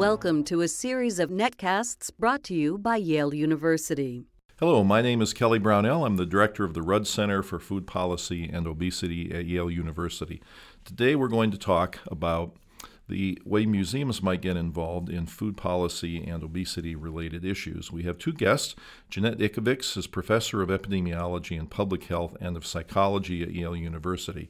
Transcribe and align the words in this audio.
Welcome 0.00 0.44
to 0.44 0.62
a 0.62 0.68
series 0.68 1.18
of 1.18 1.28
netcasts 1.28 2.10
brought 2.18 2.42
to 2.44 2.54
you 2.54 2.78
by 2.78 2.96
Yale 2.96 3.34
University. 3.34 4.24
Hello, 4.58 4.82
my 4.82 5.02
name 5.02 5.20
is 5.20 5.34
Kelly 5.34 5.58
Brownell. 5.58 6.06
I'm 6.06 6.16
the 6.16 6.24
director 6.24 6.64
of 6.64 6.72
the 6.72 6.80
Rudd 6.80 7.06
Center 7.06 7.42
for 7.42 7.58
Food 7.58 7.86
Policy 7.86 8.48
and 8.50 8.66
Obesity 8.66 9.30
at 9.30 9.44
Yale 9.44 9.70
University. 9.70 10.42
Today 10.86 11.14
we're 11.16 11.28
going 11.28 11.50
to 11.50 11.58
talk 11.58 11.98
about 12.06 12.56
the 13.10 13.38
way 13.44 13.66
museums 13.66 14.22
might 14.22 14.40
get 14.40 14.56
involved 14.56 15.10
in 15.10 15.26
food 15.26 15.58
policy 15.58 16.24
and 16.24 16.42
obesity 16.42 16.94
related 16.94 17.44
issues. 17.44 17.92
We 17.92 18.04
have 18.04 18.16
two 18.16 18.32
guests. 18.32 18.74
Jeannette 19.10 19.38
Ickovics 19.38 19.98
is 19.98 20.06
professor 20.06 20.62
of 20.62 20.70
epidemiology 20.70 21.58
and 21.58 21.68
public 21.68 22.04
health 22.04 22.36
and 22.40 22.56
of 22.56 22.64
psychology 22.64 23.42
at 23.42 23.52
Yale 23.52 23.76
University. 23.76 24.48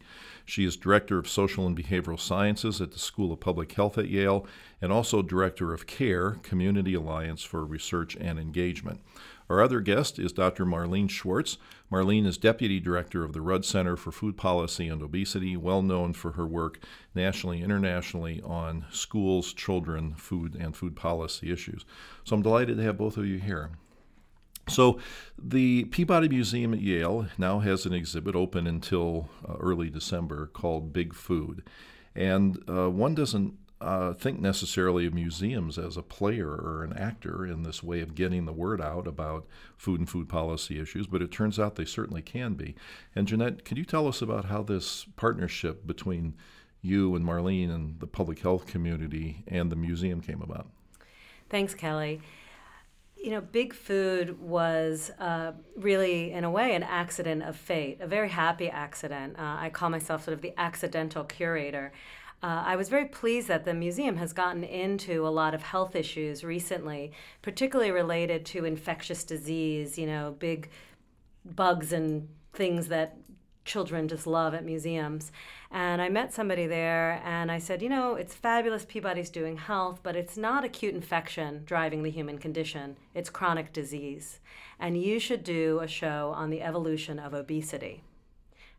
She 0.50 0.64
is 0.64 0.76
director 0.76 1.16
of 1.16 1.28
social 1.28 1.64
and 1.64 1.78
behavioral 1.78 2.18
sciences 2.18 2.80
at 2.80 2.90
the 2.90 2.98
School 2.98 3.32
of 3.32 3.38
Public 3.38 3.70
Health 3.70 3.96
at 3.96 4.08
Yale 4.08 4.44
and 4.82 4.90
also 4.90 5.22
director 5.22 5.72
of 5.72 5.86
CARE, 5.86 6.40
Community 6.42 6.92
Alliance 6.92 7.44
for 7.44 7.64
Research 7.64 8.16
and 8.16 8.36
Engagement. 8.36 9.00
Our 9.48 9.62
other 9.62 9.78
guest 9.78 10.18
is 10.18 10.32
Dr. 10.32 10.66
Marlene 10.66 11.08
Schwartz. 11.08 11.56
Marlene 11.88 12.26
is 12.26 12.36
Deputy 12.36 12.80
Director 12.80 13.22
of 13.22 13.32
the 13.32 13.40
Rudd 13.40 13.64
Center 13.64 13.96
for 13.96 14.10
Food 14.10 14.36
Policy 14.36 14.88
and 14.88 15.00
Obesity, 15.02 15.56
well 15.56 15.82
known 15.82 16.14
for 16.14 16.32
her 16.32 16.48
work 16.48 16.80
nationally 17.14 17.62
internationally 17.62 18.42
on 18.44 18.86
schools, 18.90 19.52
children, 19.52 20.14
food, 20.16 20.56
and 20.56 20.74
food 20.74 20.96
policy 20.96 21.52
issues. 21.52 21.84
So 22.24 22.34
I'm 22.34 22.42
delighted 22.42 22.76
to 22.76 22.82
have 22.82 22.98
both 22.98 23.16
of 23.16 23.24
you 23.24 23.38
here. 23.38 23.70
So, 24.68 24.98
the 25.36 25.84
Peabody 25.84 26.28
Museum 26.28 26.74
at 26.74 26.80
Yale 26.80 27.26
now 27.38 27.58
has 27.60 27.86
an 27.86 27.92
exhibit 27.92 28.36
open 28.36 28.66
until 28.66 29.28
uh, 29.48 29.54
early 29.54 29.90
December 29.90 30.46
called 30.46 30.92
Big 30.92 31.14
Food. 31.14 31.64
And 32.14 32.62
uh, 32.68 32.90
one 32.90 33.14
doesn't 33.14 33.54
uh, 33.80 34.12
think 34.12 34.38
necessarily 34.38 35.06
of 35.06 35.14
museums 35.14 35.78
as 35.78 35.96
a 35.96 36.02
player 36.02 36.50
or 36.50 36.84
an 36.84 36.92
actor 36.92 37.46
in 37.46 37.62
this 37.62 37.82
way 37.82 38.00
of 38.00 38.14
getting 38.14 38.44
the 38.44 38.52
word 38.52 38.80
out 38.80 39.06
about 39.06 39.46
food 39.76 40.00
and 40.00 40.08
food 40.08 40.28
policy 40.28 40.78
issues, 40.78 41.06
but 41.06 41.22
it 41.22 41.30
turns 41.32 41.58
out 41.58 41.76
they 41.76 41.84
certainly 41.84 42.20
can 42.20 42.54
be. 42.54 42.74
And 43.14 43.26
Jeannette, 43.26 43.64
can 43.64 43.78
you 43.78 43.84
tell 43.84 44.06
us 44.06 44.20
about 44.20 44.46
how 44.46 44.62
this 44.62 45.06
partnership 45.16 45.86
between 45.86 46.34
you 46.82 47.14
and 47.14 47.24
Marlene 47.24 47.74
and 47.74 47.98
the 48.00 48.06
public 48.06 48.40
health 48.40 48.66
community 48.66 49.44
and 49.48 49.72
the 49.72 49.76
museum 49.76 50.20
came 50.20 50.42
about? 50.42 50.66
Thanks, 51.48 51.74
Kelly. 51.74 52.20
You 53.22 53.32
know, 53.32 53.40
Big 53.42 53.74
Food 53.74 54.40
was 54.40 55.10
uh, 55.18 55.52
really, 55.76 56.32
in 56.32 56.44
a 56.44 56.50
way, 56.50 56.74
an 56.74 56.82
accident 56.82 57.42
of 57.42 57.54
fate, 57.54 57.98
a 58.00 58.06
very 58.06 58.30
happy 58.30 58.70
accident. 58.70 59.38
Uh, 59.38 59.56
I 59.58 59.68
call 59.68 59.90
myself 59.90 60.24
sort 60.24 60.34
of 60.34 60.40
the 60.40 60.54
accidental 60.58 61.24
curator. 61.24 61.92
Uh, 62.42 62.62
I 62.64 62.76
was 62.76 62.88
very 62.88 63.04
pleased 63.04 63.48
that 63.48 63.66
the 63.66 63.74
museum 63.74 64.16
has 64.16 64.32
gotten 64.32 64.64
into 64.64 65.26
a 65.26 65.28
lot 65.28 65.52
of 65.52 65.62
health 65.62 65.94
issues 65.94 66.42
recently, 66.42 67.12
particularly 67.42 67.90
related 67.90 68.46
to 68.46 68.64
infectious 68.64 69.24
disease, 69.24 69.98
you 69.98 70.06
know, 70.06 70.34
big 70.38 70.70
bugs 71.44 71.92
and 71.92 72.26
things 72.54 72.88
that 72.88 73.18
children 73.64 74.08
just 74.08 74.26
love 74.26 74.54
at 74.54 74.64
museums. 74.64 75.32
And 75.70 76.02
I 76.02 76.08
met 76.08 76.32
somebody 76.32 76.66
there 76.66 77.22
and 77.24 77.50
I 77.52 77.58
said, 77.58 77.82
you 77.82 77.88
know, 77.88 78.14
it's 78.14 78.34
fabulous 78.34 78.84
Peabody's 78.84 79.30
doing 79.30 79.56
health, 79.56 80.00
but 80.02 80.16
it's 80.16 80.36
not 80.36 80.64
acute 80.64 80.94
infection 80.94 81.62
driving 81.64 82.02
the 82.02 82.10
human 82.10 82.38
condition, 82.38 82.96
it's 83.14 83.30
chronic 83.30 83.72
disease. 83.72 84.40
And 84.78 85.00
you 85.00 85.18
should 85.18 85.44
do 85.44 85.80
a 85.80 85.86
show 85.86 86.32
on 86.34 86.50
the 86.50 86.62
evolution 86.62 87.18
of 87.18 87.34
obesity. 87.34 88.02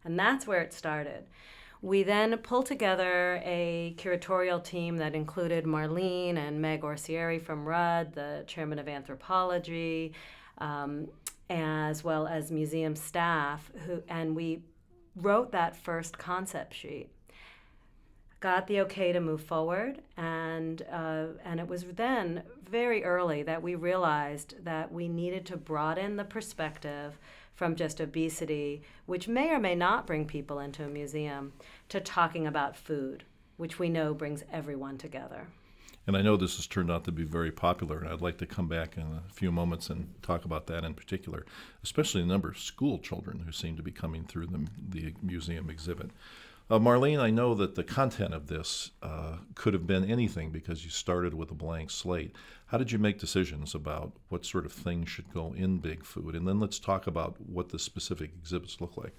And 0.03 0.17
that's 0.17 0.47
where 0.47 0.61
it 0.61 0.73
started. 0.73 1.25
We 1.83 2.03
then 2.03 2.37
pulled 2.37 2.67
together 2.67 3.41
a 3.43 3.95
curatorial 3.97 4.63
team 4.63 4.97
that 4.97 5.15
included 5.15 5.65
Marlene 5.65 6.37
and 6.37 6.61
Meg 6.61 6.81
Orsieri 6.81 7.41
from 7.41 7.65
Rudd, 7.65 8.13
the 8.13 8.43
chairman 8.45 8.77
of 8.77 8.87
anthropology, 8.87 10.14
um, 10.59 11.08
as 11.49 12.03
well 12.03 12.27
as 12.27 12.52
museum 12.52 12.95
staff, 12.95 13.71
who, 13.87 14.03
and 14.08 14.36
we 14.36 14.61
wrote 15.16 15.52
that 15.52 15.76
first 15.76 16.17
concept 16.17 16.73
sheet. 16.73 17.10
Got 18.39 18.67
the 18.67 18.82
okay 18.82 19.11
to 19.11 19.20
move 19.20 19.44
forward, 19.44 20.02
and 20.17 20.82
uh, 20.92 21.26
and 21.45 21.60
it 21.60 21.67
was 21.67 21.83
then 21.83 22.44
very 22.67 23.04
early 23.04 23.44
that 23.44 23.61
we 23.61 23.76
realized 23.76 24.55
that 24.64 24.92
we 24.92 25.08
needed 25.08 25.45
to 25.48 25.58
broaden 25.58 26.16
the 26.16 26.23
perspective 26.23 27.20
from 27.54 27.76
just 27.76 28.02
obesity, 28.02 28.82
which 29.05 29.27
may 29.27 29.52
or 29.52 29.60
may 29.60 29.76
not 29.76 30.08
bring 30.08 30.26
people 30.26 30.58
into 30.60 30.83
a 30.83 30.88
museum, 30.88 31.54
to 31.89 32.00
talking 32.00 32.48
about 32.48 32.76
food, 32.76 33.23
which 33.58 33.77
we 33.77 33.89
know 33.89 34.16
brings 34.16 34.44
everyone 34.52 34.98
together. 34.98 35.45
And 36.08 36.17
I 36.17 36.22
know 36.22 36.36
this 36.36 36.56
has 36.56 36.66
turned 36.66 36.89
out 36.89 37.04
to 37.06 37.12
be 37.12 37.23
very 37.23 37.52
popular, 37.52 38.00
and 38.00 38.10
I'd 38.10 38.22
like 38.22 38.39
to 38.39 38.48
come 38.48 38.67
back 38.67 38.98
in 38.98 39.04
a 39.04 39.32
few 39.32 39.52
moments 39.52 39.89
and 39.89 40.14
talk 40.23 40.45
about 40.45 40.67
that 40.67 40.84
in 40.84 40.95
particular, 40.95 41.45
especially 41.84 42.22
the 42.22 42.28
number 42.28 42.50
of 42.50 42.58
school 42.58 42.98
children 42.98 43.44
who 43.45 43.52
seem 43.52 43.78
to 43.78 43.84
be 43.84 43.92
coming 43.92 44.23
through 44.23 44.48
the, 44.48 44.67
the 44.89 45.14
museum 45.22 45.70
exhibit. 45.70 46.10
Uh, 46.72 46.80
Marlene, 46.80 47.20
I 47.20 47.32
know 47.32 47.54
that 47.56 47.76
the 47.76 47.84
content 47.84 48.34
of 48.34 48.48
this 48.48 48.92
uh, 49.04 49.36
could 49.56 49.73
have 49.73 49.86
been 49.86 50.10
anything 50.10 50.52
because 50.52 50.86
you 50.86 50.89
started 50.89 51.34
with 51.34 51.52
a 51.52 51.54
blank 51.54 51.92
slate. 51.92 52.33
How 52.68 52.78
did 52.78 52.94
you 52.94 52.98
make 52.98 53.20
decisions 53.20 53.76
about 53.76 54.14
what 54.30 54.45
sort 54.45 54.66
of 54.66 54.72
things 54.72 55.10
should 55.10 55.33
go 55.33 55.54
in 55.54 55.80
Big 55.80 56.06
Food? 56.06 56.33
And 56.33 56.48
then 56.48 56.62
let's 56.62 56.80
talk 56.80 57.08
about 57.08 57.36
what 57.42 57.70
the 57.70 57.78
specific 57.78 58.32
exhibits 58.42 58.80
look 58.80 58.95
like. 58.95 59.14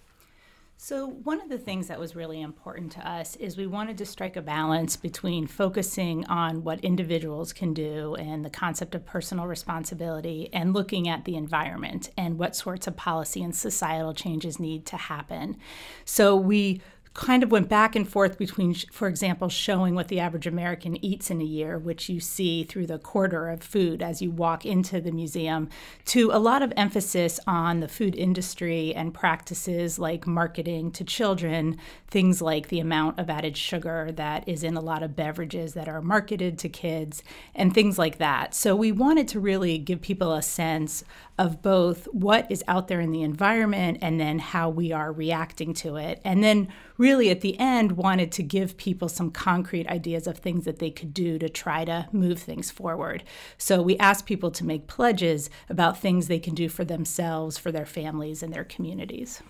So, 0.77 1.07
one 1.07 1.41
of 1.41 1.49
the 1.49 1.59
things 1.59 1.87
that 1.87 2.01
was 2.01 2.17
really 2.17 2.41
important 2.41 2.91
to 2.93 3.09
us 3.09 3.37
is 3.37 3.57
we 3.57 3.69
wanted 3.69 3.97
to 3.99 4.07
strike 4.07 4.35
a 4.35 4.43
balance 4.43 4.97
between 4.97 5.47
focusing 5.47 6.25
on 6.27 6.65
what 6.65 6.81
individuals 6.81 7.53
can 7.53 7.73
do 7.73 8.17
and 8.17 8.45
the 8.45 8.51
concept 8.51 8.97
of 8.97 9.07
personal 9.07 9.47
responsibility 9.47 10.49
and 10.53 10.75
looking 10.75 11.09
at 11.09 11.25
the 11.25 11.37
environment 11.37 12.11
and 12.19 12.37
what 12.37 12.57
sorts 12.57 12.89
of 12.89 12.97
policy 12.97 13.45
and 13.45 13.55
societal 13.55 14.13
changes 14.13 14.59
need 14.59 14.85
to 14.87 14.97
happen. 14.97 15.57
So, 16.05 16.35
we 16.35 16.81
kind 17.15 17.43
of 17.43 17.51
went 17.51 17.69
back 17.69 17.95
and 17.95 18.09
forth 18.09 18.39
between, 18.39 18.75
for 18.75 19.07
example, 19.07 19.49
showing 19.49 19.95
what 19.95 20.09
the 20.09 20.19
average 20.19 20.47
American 20.47 21.03
eats 21.05 21.31
in 21.31 21.41
a 21.43 21.45
year, 21.45 21.79
which 21.79 22.09
you 22.09 22.21
see 22.21 22.65
through 22.65 22.87
the 22.87 22.99
quarter 22.99 23.51
of 23.51 23.63
food 23.63 24.03
as 24.03 24.23
you 24.23 24.31
walk 24.31 24.65
into 24.65 25.01
the 25.01 25.13
museum, 25.13 25.69
to 26.07 26.31
a 26.33 26.39
lot 26.39 26.63
of 26.63 26.73
emphasis 26.75 27.39
on 27.47 27.81
the 27.81 27.89
food 27.89 28.15
industry 28.17 28.95
and 28.95 29.13
practices 29.13 29.99
like 29.99 30.27
marketing 30.27 30.91
to 30.91 31.05
children, 31.05 31.77
things 32.09 32.41
like 32.41 32.69
the 32.69 32.81
amount 32.81 33.19
of 33.19 33.29
added 33.29 33.57
sugar 33.57 34.11
that 34.13 34.49
is 34.49 34.65
in 34.65 34.77
a 34.77 34.81
lot 34.81 35.03
of 35.03 35.15
beverages 35.15 35.75
that 35.75 35.89
are 35.89 36.01
marketed 36.01 36.59
to 36.59 36.69
kids, 36.69 37.23
and 37.55 37.75
things 37.75 37.99
like 37.99 38.19
that. 38.19 38.55
So 38.55 38.75
we 38.75 38.91
wanted 38.91 39.29
to 39.29 39.41
really 39.41 39.77
give 39.77 40.01
people 40.01 40.33
a 40.33 40.43
sense 40.43 41.05
of 41.43 41.61
both 41.61 42.05
what 42.13 42.47
is 42.49 42.63
out 42.69 42.87
there 42.87 43.01
in 43.01 43.11
the 43.11 43.23
environment 43.23 43.99
and 44.01 44.21
then 44.21 44.39
how 44.39 44.71
we 44.71 44.93
are 44.93 45.13
reacting 45.13 45.75
to 45.75 45.97
it. 45.97 46.21
And 46.25 46.45
then, 46.45 46.69
really, 46.97 47.31
at 47.31 47.41
the 47.41 47.59
end, 47.59 47.93
wanted 47.93 48.31
to 48.33 48.45
give 48.45 48.77
people 48.77 49.09
some 49.09 49.33
concrete 49.33 49.89
ideas 49.89 50.29
of 50.29 50.39
things 50.39 50.65
that 50.67 50.79
they 50.79 50.91
could 50.91 51.13
do 51.13 51.41
to 51.41 51.49
try 51.49 51.85
to 51.85 52.09
move 52.13 52.39
things 52.39 52.71
forward. 52.71 53.25
So, 53.59 53.83
we 53.83 53.99
asked 53.99 54.25
people 54.25 54.53
to 54.53 54.65
make 54.65 54.87
pledges 54.87 55.51
about 55.69 55.99
things 55.99 56.29
they 56.29 56.39
can 56.39 56.55
do 56.55 56.69
for 56.69 56.85
themselves, 56.85 57.59
for 57.59 57.73
their 57.73 57.87
families, 57.87 58.45
and 58.45 58.55
their 58.55 58.63
communities. 58.63 59.43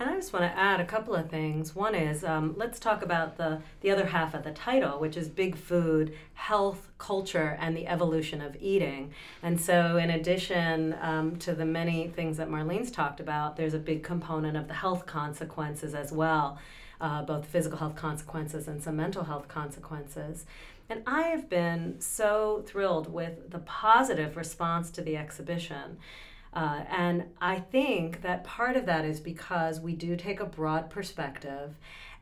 And 0.00 0.08
I 0.08 0.14
just 0.14 0.32
want 0.32 0.50
to 0.50 0.58
add 0.58 0.80
a 0.80 0.86
couple 0.86 1.14
of 1.14 1.28
things. 1.28 1.76
One 1.76 1.94
is 1.94 2.24
um, 2.24 2.54
let's 2.56 2.80
talk 2.80 3.02
about 3.02 3.36
the, 3.36 3.60
the 3.82 3.90
other 3.90 4.06
half 4.06 4.32
of 4.32 4.44
the 4.44 4.50
title, 4.50 4.98
which 4.98 5.14
is 5.14 5.28
Big 5.28 5.56
Food, 5.56 6.14
Health, 6.32 6.88
Culture, 6.96 7.58
and 7.60 7.76
the 7.76 7.86
Evolution 7.86 8.40
of 8.40 8.56
Eating. 8.62 9.12
And 9.42 9.60
so, 9.60 9.98
in 9.98 10.08
addition 10.08 10.96
um, 11.02 11.36
to 11.40 11.52
the 11.52 11.66
many 11.66 12.08
things 12.08 12.38
that 12.38 12.48
Marlene's 12.48 12.90
talked 12.90 13.20
about, 13.20 13.58
there's 13.58 13.74
a 13.74 13.78
big 13.78 14.02
component 14.02 14.56
of 14.56 14.68
the 14.68 14.74
health 14.74 15.04
consequences 15.04 15.94
as 15.94 16.12
well, 16.12 16.58
uh, 16.98 17.22
both 17.22 17.44
physical 17.44 17.76
health 17.76 17.96
consequences 17.96 18.68
and 18.68 18.82
some 18.82 18.96
mental 18.96 19.24
health 19.24 19.48
consequences. 19.48 20.46
And 20.88 21.02
I 21.06 21.24
have 21.24 21.50
been 21.50 22.00
so 22.00 22.64
thrilled 22.66 23.12
with 23.12 23.50
the 23.50 23.58
positive 23.58 24.38
response 24.38 24.90
to 24.92 25.02
the 25.02 25.18
exhibition. 25.18 25.98
Uh, 26.52 26.82
and 26.90 27.24
I 27.40 27.60
think 27.60 28.22
that 28.22 28.44
part 28.44 28.76
of 28.76 28.86
that 28.86 29.04
is 29.04 29.20
because 29.20 29.80
we 29.80 29.94
do 29.94 30.16
take 30.16 30.40
a 30.40 30.46
broad 30.46 30.90
perspective 30.90 31.76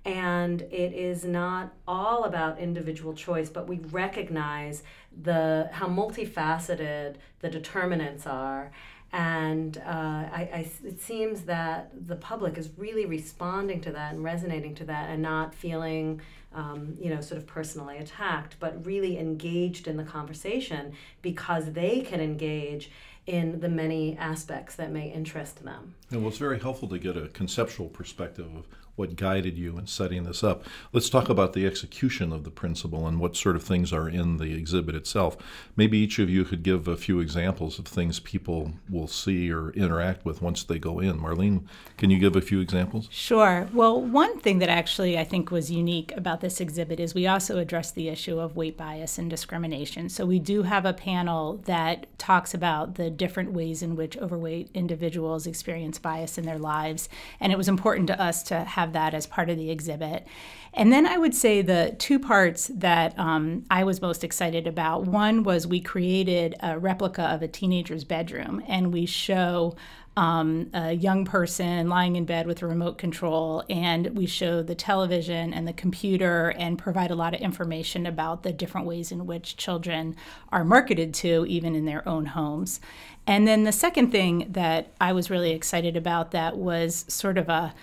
and 0.04 0.62
it 0.62 0.92
is 0.92 1.24
not 1.24 1.72
all 1.86 2.24
about 2.24 2.58
individual 2.58 3.14
choice 3.14 3.48
but 3.48 3.66
we 3.66 3.78
recognize 3.90 4.82
the 5.22 5.68
how 5.72 5.86
multifaceted 5.86 7.16
the 7.40 7.48
determinants 7.48 8.26
are. 8.26 8.70
And 9.10 9.78
uh, 9.78 10.28
I, 10.30 10.50
I, 10.52 10.70
it 10.84 11.00
seems 11.00 11.42
that 11.42 11.90
the 12.06 12.16
public 12.16 12.58
is 12.58 12.68
really 12.76 13.06
responding 13.06 13.80
to 13.82 13.92
that 13.92 14.12
and 14.12 14.22
resonating 14.22 14.74
to 14.76 14.84
that 14.84 15.08
and 15.08 15.22
not 15.22 15.54
feeling 15.54 16.20
um, 16.54 16.96
you 17.00 17.10
know 17.10 17.20
sort 17.20 17.38
of 17.38 17.46
personally 17.46 17.98
attacked 17.98 18.56
but 18.58 18.84
really 18.84 19.18
engaged 19.18 19.86
in 19.86 19.96
the 19.96 20.04
conversation 20.04 20.92
because 21.20 21.72
they 21.72 22.00
can 22.00 22.20
engage 22.20 22.90
in 23.28 23.60
the 23.60 23.68
many 23.68 24.16
aspects 24.16 24.74
that 24.76 24.90
may 24.90 25.12
interest 25.12 25.62
them. 25.62 25.94
And 26.10 26.20
well, 26.22 26.30
it's 26.30 26.38
very 26.38 26.58
helpful 26.58 26.88
to 26.88 26.98
get 26.98 27.14
a 27.16 27.28
conceptual 27.28 27.88
perspective 27.88 28.46
of 28.56 28.66
what 28.98 29.16
guided 29.16 29.56
you 29.56 29.78
in 29.78 29.86
setting 29.86 30.24
this 30.24 30.42
up. 30.42 30.64
Let's 30.92 31.08
talk 31.08 31.28
about 31.28 31.52
the 31.52 31.66
execution 31.66 32.32
of 32.32 32.44
the 32.44 32.50
principle 32.50 33.06
and 33.06 33.20
what 33.20 33.36
sort 33.36 33.56
of 33.56 33.62
things 33.62 33.92
are 33.92 34.08
in 34.08 34.38
the 34.38 34.54
exhibit 34.54 34.94
itself. 34.94 35.36
Maybe 35.76 35.98
each 35.98 36.18
of 36.18 36.28
you 36.28 36.44
could 36.44 36.62
give 36.62 36.88
a 36.88 36.96
few 36.96 37.20
examples 37.20 37.78
of 37.78 37.86
things 37.86 38.20
people 38.20 38.72
will 38.90 39.06
see 39.06 39.50
or 39.52 39.70
interact 39.70 40.24
with 40.24 40.42
once 40.42 40.64
they 40.64 40.78
go 40.78 40.98
in. 40.98 41.20
Marlene, 41.20 41.62
can 41.96 42.10
you 42.10 42.18
give 42.18 42.34
a 42.36 42.40
few 42.40 42.60
examples? 42.60 43.08
Sure. 43.10 43.68
Well, 43.72 44.00
one 44.00 44.40
thing 44.40 44.58
that 44.58 44.68
actually 44.68 45.18
I 45.18 45.24
think 45.24 45.50
was 45.50 45.70
unique 45.70 46.12
about 46.16 46.40
this 46.40 46.60
exhibit 46.60 47.00
is 47.00 47.14
we 47.14 47.26
also 47.26 47.58
address 47.58 47.90
the 47.90 48.08
issue 48.08 48.38
of 48.38 48.56
weight 48.56 48.76
bias 48.76 49.18
and 49.18 49.30
discrimination. 49.30 50.08
So 50.08 50.26
we 50.26 50.38
do 50.38 50.62
have 50.64 50.84
a 50.84 50.92
panel 50.92 51.58
that 51.66 52.06
talks 52.18 52.54
about 52.54 52.96
the 52.96 53.10
different 53.10 53.52
ways 53.52 53.82
in 53.82 53.96
which 53.96 54.16
overweight 54.16 54.70
individuals 54.74 55.46
experience 55.46 55.98
bias 55.98 56.38
in 56.38 56.44
their 56.44 56.58
lives. 56.58 57.08
And 57.40 57.52
it 57.52 57.58
was 57.58 57.68
important 57.68 58.08
to 58.08 58.20
us 58.20 58.42
to 58.44 58.64
have 58.64 58.87
have 58.88 58.92
that 58.94 59.14
as 59.14 59.26
part 59.26 59.50
of 59.50 59.56
the 59.56 59.70
exhibit. 59.70 60.26
And 60.72 60.92
then 60.92 61.06
I 61.06 61.18
would 61.18 61.34
say 61.34 61.62
the 61.62 61.94
two 61.98 62.18
parts 62.18 62.70
that 62.74 63.18
um, 63.18 63.64
I 63.70 63.84
was 63.84 64.00
most 64.00 64.24
excited 64.24 64.66
about 64.66 65.06
one 65.06 65.42
was 65.42 65.66
we 65.66 65.80
created 65.80 66.54
a 66.60 66.78
replica 66.78 67.22
of 67.22 67.42
a 67.42 67.48
teenager's 67.48 68.04
bedroom, 68.04 68.62
and 68.66 68.92
we 68.92 69.06
show 69.06 69.76
um, 70.16 70.68
a 70.74 70.92
young 70.92 71.24
person 71.24 71.88
lying 71.88 72.16
in 72.16 72.24
bed 72.24 72.46
with 72.46 72.62
a 72.62 72.66
remote 72.66 72.98
control, 72.98 73.62
and 73.70 74.16
we 74.16 74.26
show 74.26 74.62
the 74.62 74.74
television 74.74 75.54
and 75.54 75.66
the 75.66 75.72
computer 75.72 76.50
and 76.58 76.78
provide 76.78 77.10
a 77.10 77.14
lot 77.14 77.34
of 77.34 77.40
information 77.40 78.04
about 78.06 78.42
the 78.42 78.52
different 78.52 78.86
ways 78.86 79.12
in 79.12 79.26
which 79.26 79.56
children 79.56 80.16
are 80.50 80.64
marketed 80.64 81.14
to, 81.14 81.46
even 81.46 81.74
in 81.74 81.84
their 81.84 82.06
own 82.08 82.26
homes. 82.26 82.80
And 83.28 83.46
then 83.46 83.64
the 83.64 83.72
second 83.72 84.10
thing 84.10 84.46
that 84.50 84.92
I 85.00 85.12
was 85.12 85.30
really 85.30 85.52
excited 85.52 85.96
about 85.96 86.30
that 86.32 86.56
was 86.56 87.04
sort 87.08 87.38
of 87.38 87.48
a 87.48 87.74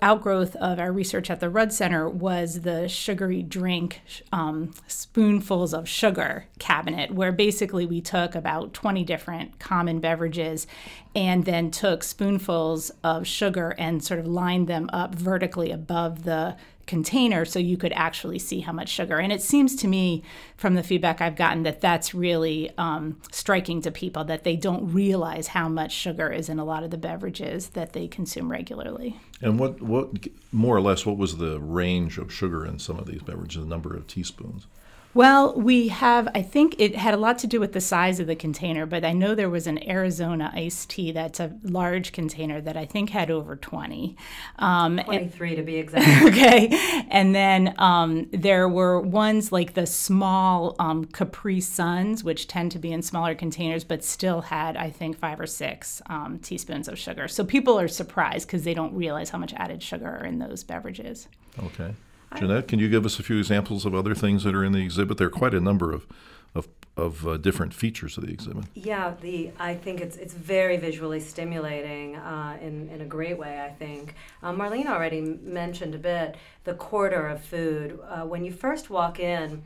outgrowth 0.00 0.56
of 0.56 0.78
our 0.78 0.92
research 0.92 1.30
at 1.30 1.40
the 1.40 1.48
Rudd 1.48 1.72
Center 1.72 2.08
was 2.08 2.60
the 2.62 2.88
sugary 2.88 3.42
drink 3.42 4.02
um, 4.32 4.72
spoonfuls 4.86 5.72
of 5.72 5.88
sugar 5.88 6.46
cabinet, 6.58 7.12
where 7.12 7.32
basically 7.32 7.86
we 7.86 8.00
took 8.00 8.34
about 8.34 8.74
20 8.74 9.04
different 9.04 9.58
common 9.58 10.00
beverages 10.00 10.66
and 11.14 11.44
then 11.44 11.70
took 11.70 12.02
spoonfuls 12.02 12.90
of 13.02 13.26
sugar 13.26 13.74
and 13.78 14.04
sort 14.04 14.20
of 14.20 14.26
lined 14.26 14.68
them 14.68 14.88
up 14.92 15.14
vertically 15.14 15.70
above 15.70 16.24
the 16.24 16.56
container 16.86 17.44
so 17.44 17.58
you 17.58 17.76
could 17.76 17.92
actually 17.94 18.38
see 18.38 18.60
how 18.60 18.72
much 18.72 18.88
sugar. 18.88 19.18
And 19.18 19.32
it 19.32 19.42
seems 19.42 19.76
to 19.76 19.88
me 19.88 20.22
from 20.56 20.74
the 20.74 20.82
feedback 20.82 21.20
I've 21.20 21.36
gotten 21.36 21.62
that 21.62 21.80
that's 21.80 22.14
really 22.14 22.70
um, 22.78 23.20
striking 23.30 23.80
to 23.82 23.90
people 23.90 24.24
that 24.24 24.44
they 24.44 24.56
don't 24.56 24.92
realize 24.92 25.48
how 25.48 25.68
much 25.68 25.92
sugar 25.92 26.30
is 26.30 26.48
in 26.48 26.58
a 26.58 26.64
lot 26.64 26.84
of 26.84 26.90
the 26.90 26.98
beverages 26.98 27.70
that 27.70 27.92
they 27.92 28.08
consume 28.08 28.50
regularly. 28.50 29.18
And 29.40 29.58
what, 29.58 29.80
what 29.82 30.10
more 30.52 30.76
or 30.76 30.80
less, 30.80 31.06
what 31.06 31.16
was 31.16 31.38
the 31.38 31.60
range 31.60 32.18
of 32.18 32.32
sugar 32.32 32.66
in 32.66 32.78
some 32.78 32.98
of 32.98 33.06
these 33.06 33.22
beverages, 33.22 33.62
the 33.62 33.68
number 33.68 33.96
of 33.96 34.06
teaspoons? 34.06 34.66
Well, 35.14 35.54
we 35.54 35.88
have, 35.88 36.26
I 36.34 36.40
think 36.40 36.76
it 36.78 36.96
had 36.96 37.12
a 37.12 37.18
lot 37.18 37.38
to 37.40 37.46
do 37.46 37.60
with 37.60 37.74
the 37.74 37.82
size 37.82 38.18
of 38.18 38.26
the 38.26 38.34
container, 38.34 38.86
but 38.86 39.04
I 39.04 39.12
know 39.12 39.34
there 39.34 39.50
was 39.50 39.66
an 39.66 39.86
Arizona 39.86 40.50
iced 40.54 40.88
tea 40.88 41.12
that's 41.12 41.38
a 41.38 41.52
large 41.62 42.12
container 42.12 42.62
that 42.62 42.78
I 42.78 42.86
think 42.86 43.10
had 43.10 43.30
over 43.30 43.54
20. 43.54 44.16
Um, 44.58 44.98
23 44.98 45.48
and, 45.48 45.56
to 45.58 45.62
be 45.62 45.76
exact. 45.76 46.24
okay. 46.24 47.04
And 47.10 47.34
then 47.34 47.74
um, 47.76 48.26
there 48.32 48.66
were 48.70 49.00
ones 49.00 49.52
like 49.52 49.74
the 49.74 49.86
small 49.86 50.76
um, 50.78 51.04
Capri 51.04 51.60
Suns, 51.60 52.24
which 52.24 52.48
tend 52.48 52.72
to 52.72 52.78
be 52.78 52.90
in 52.90 53.02
smaller 53.02 53.34
containers, 53.34 53.84
but 53.84 54.02
still 54.02 54.40
had, 54.40 54.78
I 54.78 54.88
think, 54.88 55.18
five 55.18 55.38
or 55.38 55.46
six 55.46 56.00
um, 56.06 56.38
teaspoons 56.38 56.88
of 56.88 56.98
sugar. 56.98 57.28
So 57.28 57.44
people 57.44 57.78
are 57.78 57.88
surprised 57.88 58.46
because 58.46 58.64
they 58.64 58.72
don't 58.74 58.94
realize 58.94 59.28
how 59.28 59.38
much 59.38 59.52
added 59.54 59.82
sugar 59.82 60.06
are 60.06 60.24
in 60.24 60.38
those 60.38 60.64
beverages. 60.64 61.28
Okay. 61.62 61.94
Jeannette, 62.36 62.68
can 62.68 62.78
you 62.78 62.88
give 62.88 63.04
us 63.06 63.18
a 63.18 63.22
few 63.22 63.38
examples 63.38 63.84
of 63.84 63.94
other 63.94 64.14
things 64.14 64.44
that 64.44 64.54
are 64.54 64.64
in 64.64 64.72
the 64.72 64.82
exhibit? 64.82 65.18
There 65.18 65.26
are 65.26 65.30
quite 65.30 65.54
a 65.54 65.60
number 65.60 65.92
of 65.92 66.06
of, 66.54 66.68
of 66.96 67.26
uh, 67.26 67.36
different 67.38 67.72
features 67.72 68.18
of 68.18 68.26
the 68.26 68.32
exhibit. 68.32 68.64
Yeah, 68.74 69.14
the 69.20 69.50
I 69.58 69.74
think 69.74 70.00
it's 70.00 70.16
it's 70.16 70.34
very 70.34 70.76
visually 70.76 71.20
stimulating 71.20 72.16
uh, 72.16 72.58
in 72.60 72.88
in 72.90 73.00
a 73.00 73.06
great 73.06 73.38
way. 73.38 73.60
I 73.60 73.70
think 73.70 74.14
um, 74.42 74.58
Marlene 74.58 74.86
already 74.86 75.20
mentioned 75.20 75.94
a 75.94 75.98
bit 75.98 76.36
the 76.64 76.74
corridor 76.74 77.26
of 77.26 77.42
food. 77.42 77.98
Uh, 78.06 78.22
when 78.22 78.44
you 78.44 78.52
first 78.52 78.90
walk 78.90 79.20
in. 79.20 79.62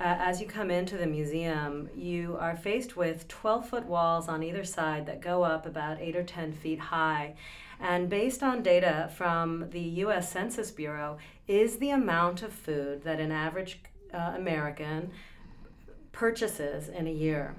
Uh, 0.00 0.18
as 0.18 0.40
you 0.40 0.46
come 0.48 0.72
into 0.72 0.96
the 0.96 1.06
museum, 1.06 1.88
you 1.94 2.36
are 2.40 2.56
faced 2.56 2.96
with 2.96 3.28
12 3.28 3.68
foot 3.68 3.84
walls 3.86 4.26
on 4.26 4.42
either 4.42 4.64
side 4.64 5.06
that 5.06 5.20
go 5.20 5.44
up 5.44 5.66
about 5.66 6.00
8 6.00 6.16
or 6.16 6.24
10 6.24 6.52
feet 6.52 6.80
high. 6.80 7.36
And 7.80 8.08
based 8.08 8.42
on 8.42 8.62
data 8.62 9.10
from 9.16 9.70
the 9.70 9.80
US 9.80 10.30
Census 10.30 10.70
Bureau, 10.70 11.18
is 11.46 11.76
the 11.76 11.90
amount 11.90 12.42
of 12.42 12.52
food 12.52 13.04
that 13.04 13.20
an 13.20 13.32
average 13.32 13.80
uh, 14.12 14.32
American 14.36 15.10
purchases 16.12 16.88
in 16.88 17.06
a 17.06 17.12
year. 17.12 17.54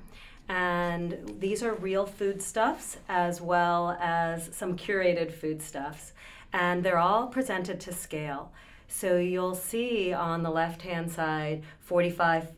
And 0.47 1.39
these 1.39 1.63
are 1.63 1.73
real 1.73 2.06
foodstuffs 2.06 2.97
as 3.09 3.41
well 3.41 3.97
as 4.00 4.56
some 4.56 4.77
curated 4.77 5.33
foodstuffs. 5.33 6.13
And 6.53 6.83
they're 6.83 7.00
all 7.00 7.27
presented 7.27 7.79
to 7.81 7.94
scale. 7.94 8.51
So 8.88 9.17
you'll 9.17 9.56
see 9.56 10.13
on 10.13 10.44
the 10.44 10.51
left 10.51 10.83
hand 10.83 11.12
side 11.12 11.63
45, 11.81 12.51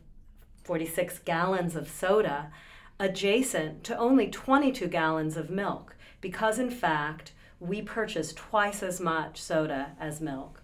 46 0.64 1.18
gallons 1.20 1.74
of 1.74 1.88
soda 1.88 2.52
adjacent 3.00 3.84
to 3.84 3.96
only 3.96 4.28
22 4.28 4.88
gallons 4.88 5.36
of 5.36 5.50
milk, 5.50 5.96
because 6.20 6.58
in 6.58 6.70
fact, 6.70 7.32
we 7.60 7.82
purchase 7.82 8.32
twice 8.32 8.82
as 8.82 9.00
much 9.00 9.40
soda 9.40 9.92
as 10.00 10.20
milk. 10.20 10.62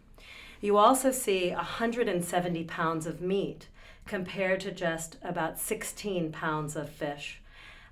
You 0.60 0.76
also 0.76 1.10
see 1.10 1.50
170 1.50 2.64
pounds 2.64 3.06
of 3.06 3.20
meat 3.20 3.68
compared 4.06 4.60
to 4.60 4.70
just 4.70 5.16
about 5.22 5.58
16 5.58 6.32
pounds 6.32 6.76
of 6.76 6.88
fish. 6.88 7.40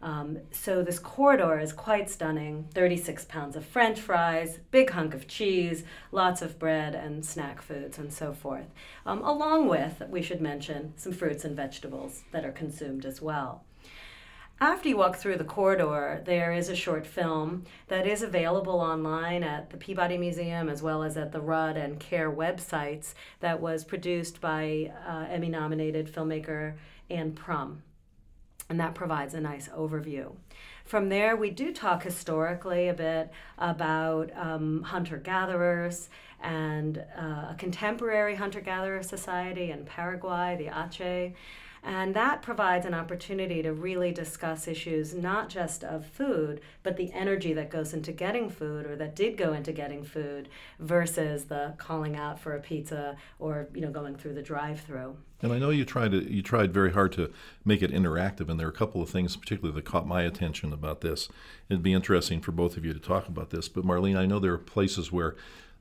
Um, 0.02 0.38
so 0.50 0.82
this 0.82 0.98
corridor 0.98 1.60
is 1.60 1.72
quite 1.72 2.10
stunning 2.10 2.66
36 2.74 3.24
pounds 3.26 3.54
of 3.54 3.64
french 3.64 4.00
fries, 4.00 4.58
big 4.72 4.90
hunk 4.90 5.14
of 5.14 5.28
cheese, 5.28 5.84
lots 6.10 6.42
of 6.42 6.58
bread 6.58 6.94
and 6.94 7.24
snack 7.24 7.62
foods, 7.62 7.98
and 7.98 8.12
so 8.12 8.32
forth. 8.32 8.66
Um, 9.06 9.22
along 9.22 9.68
with, 9.68 10.02
we 10.08 10.20
should 10.20 10.40
mention, 10.40 10.92
some 10.96 11.12
fruits 11.12 11.44
and 11.44 11.54
vegetables 11.54 12.24
that 12.32 12.44
are 12.44 12.52
consumed 12.52 13.06
as 13.06 13.22
well. 13.22 13.64
After 14.62 14.88
you 14.88 14.96
walk 14.96 15.16
through 15.16 15.38
the 15.38 15.44
corridor, 15.44 16.22
there 16.24 16.52
is 16.52 16.68
a 16.68 16.76
short 16.76 17.04
film 17.04 17.64
that 17.88 18.06
is 18.06 18.22
available 18.22 18.78
online 18.78 19.42
at 19.42 19.70
the 19.70 19.76
Peabody 19.76 20.16
Museum 20.16 20.68
as 20.68 20.80
well 20.80 21.02
as 21.02 21.16
at 21.16 21.32
the 21.32 21.40
Rudd 21.40 21.76
and 21.76 21.98
CARE 21.98 22.30
websites 22.30 23.14
that 23.40 23.60
was 23.60 23.82
produced 23.82 24.40
by 24.40 24.92
uh, 25.04 25.26
Emmy 25.28 25.48
nominated 25.48 26.06
filmmaker 26.06 26.74
Ann 27.10 27.32
Prum. 27.32 27.82
And 28.70 28.78
that 28.78 28.94
provides 28.94 29.34
a 29.34 29.40
nice 29.40 29.68
overview. 29.70 30.32
From 30.84 31.08
there, 31.08 31.34
we 31.34 31.50
do 31.50 31.72
talk 31.72 32.04
historically 32.04 32.86
a 32.86 32.94
bit 32.94 33.32
about 33.58 34.30
um, 34.36 34.82
hunter 34.84 35.16
gatherers 35.16 36.08
and 36.40 36.98
uh, 37.18 37.50
a 37.50 37.56
contemporary 37.58 38.36
hunter 38.36 38.60
gatherer 38.60 39.02
society 39.02 39.72
in 39.72 39.84
Paraguay, 39.84 40.54
the 40.56 40.68
Ache 40.68 41.34
and 41.82 42.14
that 42.14 42.42
provides 42.42 42.86
an 42.86 42.94
opportunity 42.94 43.60
to 43.62 43.72
really 43.72 44.12
discuss 44.12 44.68
issues 44.68 45.14
not 45.14 45.48
just 45.48 45.82
of 45.82 46.06
food, 46.06 46.60
but 46.82 46.96
the 46.96 47.12
energy 47.12 47.52
that 47.54 47.70
goes 47.70 47.92
into 47.92 48.12
getting 48.12 48.48
food 48.48 48.86
or 48.86 48.94
that 48.96 49.16
did 49.16 49.36
go 49.36 49.52
into 49.52 49.72
getting 49.72 50.04
food 50.04 50.48
versus 50.78 51.44
the 51.46 51.74
calling 51.78 52.14
out 52.14 52.38
for 52.38 52.54
a 52.54 52.60
pizza 52.60 53.16
or 53.40 53.66
you 53.74 53.80
know 53.80 53.90
going 53.90 54.14
through 54.14 54.34
the 54.34 54.42
drive-through. 54.42 55.16
And 55.42 55.52
I 55.52 55.58
know 55.58 55.70
you 55.70 55.84
tried 55.84 56.12
to, 56.12 56.22
you 56.22 56.40
tried 56.40 56.72
very 56.72 56.92
hard 56.92 57.10
to 57.12 57.32
make 57.64 57.82
it 57.82 57.90
interactive, 57.90 58.48
and 58.48 58.60
there 58.60 58.68
are 58.68 58.70
a 58.70 58.74
couple 58.74 59.02
of 59.02 59.10
things 59.10 59.34
particularly 59.36 59.74
that 59.74 59.84
caught 59.84 60.06
my 60.06 60.22
attention 60.22 60.72
about 60.72 61.00
this. 61.00 61.28
It'd 61.68 61.82
be 61.82 61.92
interesting 61.92 62.40
for 62.40 62.52
both 62.52 62.76
of 62.76 62.84
you 62.84 62.92
to 62.92 63.00
talk 63.00 63.26
about 63.26 63.50
this. 63.50 63.68
But 63.68 63.84
Marlene, 63.84 64.16
I 64.16 64.26
know 64.26 64.38
there 64.38 64.52
are 64.52 64.58
places 64.58 65.10
where 65.10 65.34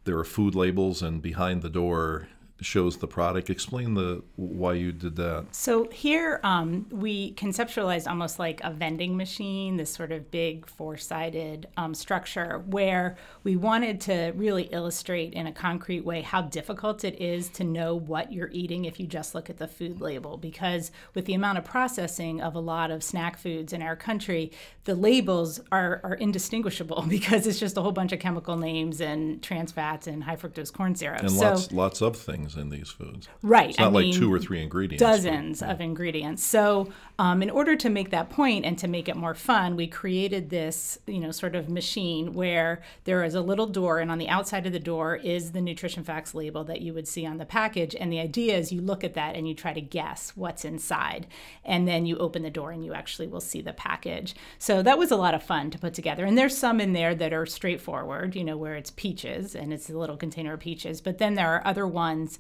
there 0.04 0.18
are 0.18 0.24
food 0.24 0.56
labels, 0.56 1.04
and 1.04 1.22
behind 1.22 1.62
the 1.62 1.70
door 1.70 2.28
shows 2.62 2.98
the 2.98 3.08
product. 3.08 3.50
Explain 3.50 3.96
the 3.96 4.24
why 4.36 4.74
you 4.74 4.92
did 4.92 5.16
that. 5.18 5.48
So 5.52 5.90
here 5.90 6.40
um, 6.44 6.86
we 6.92 7.34
conceptualized 7.34 8.08
almost 8.08 8.40
like 8.40 8.62
a 8.64 8.72
vending 8.72 9.18
machine, 9.18 9.78
this 9.78 9.94
sort 9.94 10.12
of 10.12 10.32
big 10.32 10.68
four-sided 10.68 11.68
um, 11.78 11.94
structure, 11.94 12.60
where 12.68 13.18
we 13.44 13.56
wanted 13.56 14.00
to 14.02 14.32
really 14.36 14.64
illustrate 14.72 15.34
in 15.34 15.48
a 15.48 15.52
concrete 15.52 16.06
way 16.06 16.22
how 16.22 16.42
difficult 16.42 17.04
it 17.04 17.20
is 17.20 17.50
to 17.50 17.64
know 17.64 17.96
what 17.96 18.32
you're 18.32 18.52
eating 18.52 18.86
if 18.86 19.00
you 19.00 19.08
just 19.08 19.34
look 19.36 19.50
at 19.50 19.58
the 19.58 19.68
food 19.68 20.00
label. 20.00 20.38
Because 20.38 20.92
with 21.16 21.26
the 21.26 21.34
amount 21.34 21.58
of 21.58 21.66
processing 21.66 22.42
of 22.42 22.56
a 22.56 22.60
lot 22.60 22.92
of 22.92 23.04
snack 23.04 23.38
foods 23.38 23.74
in 23.74 23.82
our 23.82 23.96
country, 23.96 24.52
the 24.84 24.96
labels 24.96 25.60
are, 25.72 26.00
are 26.04 26.16
indistinguishable 26.16 27.02
because 27.10 27.48
it's 27.48 27.60
just 27.60 27.78
a 27.78 27.82
whole 27.82 27.92
bunch 27.92 28.12
of 28.12 28.20
chemical 28.20 28.58
names 28.58 29.02
and 29.02 29.42
trans 29.42 29.72
fats 29.72 30.08
and 30.08 30.24
high 30.24 30.36
fructose 30.36 30.72
corn 30.72 30.96
syrup. 30.96 31.22
And 31.22 31.32
so, 31.32 31.50
lots 31.50 31.72
lots 31.72 32.02
of 32.02 32.16
things 32.16 32.51
things 32.54 32.62
in 32.62 32.70
these 32.70 32.90
foods. 32.90 33.28
Right. 33.42 33.70
It's 33.70 33.80
not 33.80 33.88
I 33.88 33.92
like 33.92 34.06
mean, 34.06 34.14
two 34.14 34.32
or 34.32 34.40
three 34.40 34.62
ingredients. 34.62 35.02
but- 35.02 35.12
dozens 35.12 35.62
of 35.62 35.82
ingredients. 35.82 36.44
So, 36.44 36.90
um, 37.20 37.44
in 37.44 37.50
order 37.50 37.76
to 37.76 37.90
make 37.90 38.10
that 38.12 38.30
point 38.30 38.66
and 38.66 38.78
to 38.80 38.88
make 38.88 39.08
it 39.08 39.16
more 39.16 39.36
fun, 39.36 39.76
we 39.76 39.86
created 39.88 40.50
this, 40.50 40.98
you 41.06 41.20
know, 41.20 41.32
sort 41.32 41.56
of 41.56 41.70
machine 41.70 42.34
where 42.34 42.82
there 43.04 43.24
is 43.24 43.36
a 43.36 43.42
little 43.42 43.68
door, 43.68 44.00
and 44.00 44.10
on 44.10 44.18
the 44.18 44.28
outside 44.30 44.66
of 44.66 44.74
the 44.74 44.80
door 44.80 45.16
is 45.18 45.52
the 45.52 45.62
nutrition 45.62 46.04
facts 46.04 46.34
label 46.34 46.64
that 46.64 46.82
you 46.82 46.94
would 46.94 47.08
see 47.08 47.26
on 47.26 47.38
the 47.38 47.46
package. 47.46 47.96
And 47.96 48.12
the 48.12 48.20
idea 48.20 48.58
is 48.58 48.72
you 48.72 48.82
look 48.82 49.04
at 49.04 49.14
that 49.14 49.36
and 49.36 49.48
you 49.48 49.54
try 49.54 49.74
to 49.74 49.82
guess 49.82 50.32
what's 50.36 50.66
inside, 50.66 51.28
and 51.64 51.88
then 51.88 52.06
you 52.06 52.18
open 52.18 52.42
the 52.44 52.50
door 52.50 52.72
and 52.72 52.84
you 52.84 52.94
actually 52.94 53.28
will 53.28 53.42
see 53.42 53.62
the 53.62 53.74
package. 53.74 54.34
So 54.58 54.82
that 54.82 54.98
was 54.98 55.12
a 55.12 55.16
lot 55.16 55.34
of 55.36 55.44
fun 55.44 55.70
to 55.72 55.78
put 55.80 55.94
together. 55.94 56.26
And 56.26 56.38
there's 56.38 56.58
some 56.58 56.80
in 56.82 56.94
there 56.94 57.14
that 57.16 57.34
are 57.34 57.46
straightforward, 57.46 58.36
you 58.36 58.44
know, 58.44 58.58
where 58.58 58.76
it's 58.76 58.92
peaches 58.92 59.56
and 59.56 59.72
it's 59.72 59.90
a 59.90 59.98
little 59.98 60.18
container 60.18 60.54
of 60.54 60.60
peaches. 60.60 61.02
But 61.02 61.18
then 61.20 61.36
there 61.36 61.50
are 61.50 61.66
other 61.66 61.86
ones 61.88 62.40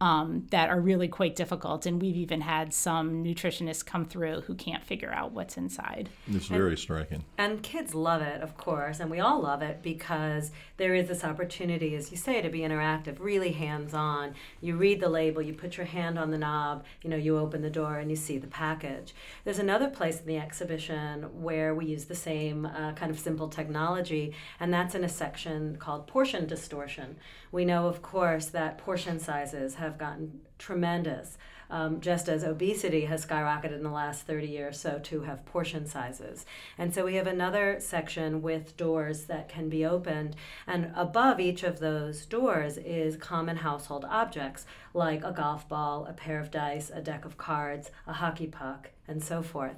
um, 0.00 0.46
that 0.50 0.70
are 0.70 0.80
really 0.80 1.08
quite 1.08 1.36
difficult. 1.36 1.84
And 1.84 2.00
we've 2.00 2.16
even 2.16 2.40
had 2.40 2.72
some 2.72 3.22
nutritionists 3.22 3.84
come 3.84 4.06
through 4.06 4.42
who 4.42 4.54
can't 4.54 4.84
figure 4.84 5.12
out 5.12 5.32
what's 5.32 5.56
inside. 5.56 6.08
It's 6.26 6.46
very 6.46 6.76
striking. 6.76 7.24
And 7.36 7.62
kids 7.62 7.94
love 7.94 8.22
it, 8.22 8.40
of 8.40 8.56
course, 8.56 9.00
and 9.00 9.10
we 9.10 9.20
all 9.20 9.40
love 9.42 9.62
it 9.62 9.82
because 9.82 10.52
there 10.78 10.94
is 10.94 11.08
this 11.08 11.24
opportunity, 11.24 11.94
as 11.94 12.10
you 12.10 12.16
say, 12.16 12.40
to 12.40 12.48
be 12.48 12.60
interactive, 12.60 13.18
really 13.20 13.52
hands 13.52 13.92
on. 13.92 14.34
You 14.60 14.76
read 14.76 15.00
the 15.00 15.08
label, 15.08 15.42
you 15.42 15.52
put 15.52 15.76
your 15.76 15.86
hand 15.86 16.18
on 16.18 16.30
the 16.30 16.38
knob, 16.38 16.84
you 17.02 17.10
know, 17.10 17.16
you 17.16 17.36
open 17.38 17.60
the 17.60 17.70
door 17.70 17.98
and 17.98 18.10
you 18.10 18.16
see 18.16 18.38
the 18.38 18.46
package. 18.46 19.14
There's 19.44 19.58
another 19.58 19.88
place 19.88 20.20
in 20.20 20.26
the 20.26 20.38
exhibition 20.38 21.24
where 21.42 21.74
we 21.74 21.86
use 21.86 22.06
the 22.06 22.14
same 22.14 22.64
uh, 22.64 22.92
kind 22.92 23.10
of 23.10 23.18
simple 23.18 23.48
technology, 23.48 24.34
and 24.58 24.72
that's 24.72 24.94
in 24.94 25.04
a 25.04 25.08
section 25.08 25.76
called 25.76 26.06
portion 26.06 26.46
distortion. 26.46 27.16
We 27.52 27.64
know, 27.64 27.86
of 27.86 28.00
course, 28.00 28.46
that 28.46 28.78
portion 28.78 29.18
sizes 29.18 29.74
have 29.90 29.98
gotten 29.98 30.40
tremendous. 30.58 31.36
Um, 31.68 32.00
just 32.00 32.28
as 32.28 32.42
obesity 32.42 33.04
has 33.04 33.24
skyrocketed 33.24 33.74
in 33.76 33.84
the 33.84 33.90
last 33.90 34.26
30 34.26 34.48
years, 34.48 34.80
so 34.80 34.98
too 34.98 35.20
have 35.20 35.46
portion 35.46 35.86
sizes. 35.86 36.44
And 36.76 36.92
so 36.92 37.04
we 37.04 37.14
have 37.14 37.28
another 37.28 37.76
section 37.78 38.42
with 38.42 38.76
doors 38.76 39.26
that 39.26 39.48
can 39.48 39.68
be 39.68 39.86
opened, 39.86 40.34
and 40.66 40.90
above 40.96 41.38
each 41.38 41.62
of 41.62 41.78
those 41.78 42.26
doors 42.26 42.76
is 42.76 43.16
common 43.16 43.58
household 43.58 44.04
objects 44.08 44.66
like 44.94 45.22
a 45.22 45.30
golf 45.30 45.68
ball, 45.68 46.06
a 46.06 46.12
pair 46.12 46.40
of 46.40 46.50
dice, 46.50 46.90
a 46.92 47.00
deck 47.00 47.24
of 47.24 47.38
cards, 47.38 47.92
a 48.04 48.14
hockey 48.14 48.48
puck, 48.48 48.90
and 49.06 49.22
so 49.22 49.40
forth. 49.40 49.76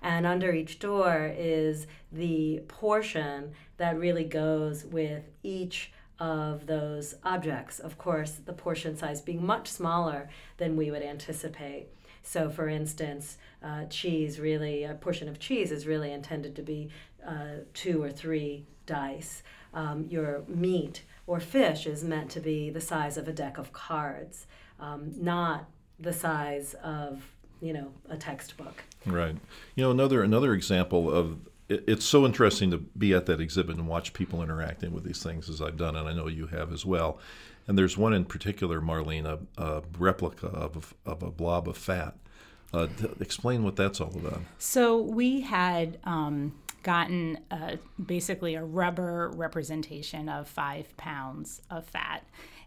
And 0.00 0.26
under 0.26 0.52
each 0.52 0.78
door 0.78 1.30
is 1.36 1.86
the 2.10 2.62
portion 2.68 3.52
that 3.76 3.98
really 3.98 4.24
goes 4.24 4.84
with 4.86 5.24
each 5.42 5.92
of 6.18 6.66
those 6.66 7.16
objects. 7.24 7.78
Of 7.78 7.98
course, 7.98 8.32
the 8.32 8.52
portion 8.52 8.96
size 8.96 9.20
being 9.20 9.44
much 9.44 9.68
smaller 9.68 10.28
than 10.56 10.76
we 10.76 10.90
would 10.90 11.02
anticipate. 11.02 11.88
So, 12.22 12.48
for 12.48 12.68
instance, 12.68 13.36
uh, 13.62 13.84
cheese 13.86 14.40
really, 14.40 14.84
a 14.84 14.94
portion 14.94 15.28
of 15.28 15.38
cheese 15.38 15.70
is 15.70 15.86
really 15.86 16.12
intended 16.12 16.56
to 16.56 16.62
be 16.62 16.88
uh, 17.26 17.64
two 17.74 18.02
or 18.02 18.10
three 18.10 18.66
dice. 18.86 19.42
Um, 19.72 20.06
your 20.08 20.44
meat 20.46 21.02
or 21.26 21.40
fish 21.40 21.86
is 21.86 22.04
meant 22.04 22.30
to 22.30 22.40
be 22.40 22.70
the 22.70 22.80
size 22.80 23.16
of 23.16 23.28
a 23.28 23.32
deck 23.32 23.58
of 23.58 23.72
cards, 23.72 24.46
um, 24.78 25.12
not 25.16 25.68
the 25.98 26.12
size 26.12 26.74
of, 26.82 27.24
you 27.60 27.72
know, 27.72 27.92
a 28.08 28.16
textbook. 28.16 28.84
Right. 29.04 29.36
You 29.74 29.84
know, 29.84 29.90
another 29.90 30.22
another 30.22 30.54
example 30.54 31.12
of 31.12 31.38
it, 31.74 31.84
it's 31.86 32.04
so 32.04 32.24
interesting 32.24 32.70
to 32.70 32.78
be 32.78 33.12
at 33.12 33.26
that 33.26 33.40
exhibit 33.40 33.76
and 33.76 33.86
watch 33.86 34.12
people 34.12 34.42
interacting 34.42 34.92
with 34.92 35.04
these 35.04 35.22
things 35.22 35.48
as 35.48 35.60
I've 35.60 35.76
done, 35.76 35.96
and 35.96 36.08
I 36.08 36.12
know 36.12 36.28
you 36.28 36.46
have 36.46 36.72
as 36.72 36.86
well. 36.86 37.18
And 37.66 37.78
there's 37.78 37.96
one 37.96 38.12
in 38.12 38.24
particular, 38.24 38.80
Marlene, 38.80 39.24
a, 39.26 39.62
a 39.62 39.82
replica 39.98 40.48
of, 40.48 40.94
of 41.06 41.22
a 41.22 41.30
blob 41.30 41.68
of 41.68 41.76
fat. 41.76 42.14
Uh, 42.72 42.88
explain 43.20 43.62
what 43.62 43.76
that's 43.76 44.00
all 44.00 44.12
about. 44.16 44.40
So 44.58 45.00
we 45.00 45.42
had 45.42 45.98
um, 46.04 46.52
gotten 46.82 47.38
uh, 47.50 47.76
basically 48.04 48.56
a 48.56 48.64
rubber 48.64 49.30
representation 49.34 50.28
of 50.28 50.48
five 50.48 50.96
pounds 50.96 51.62
of 51.70 51.86
fat. 51.86 52.24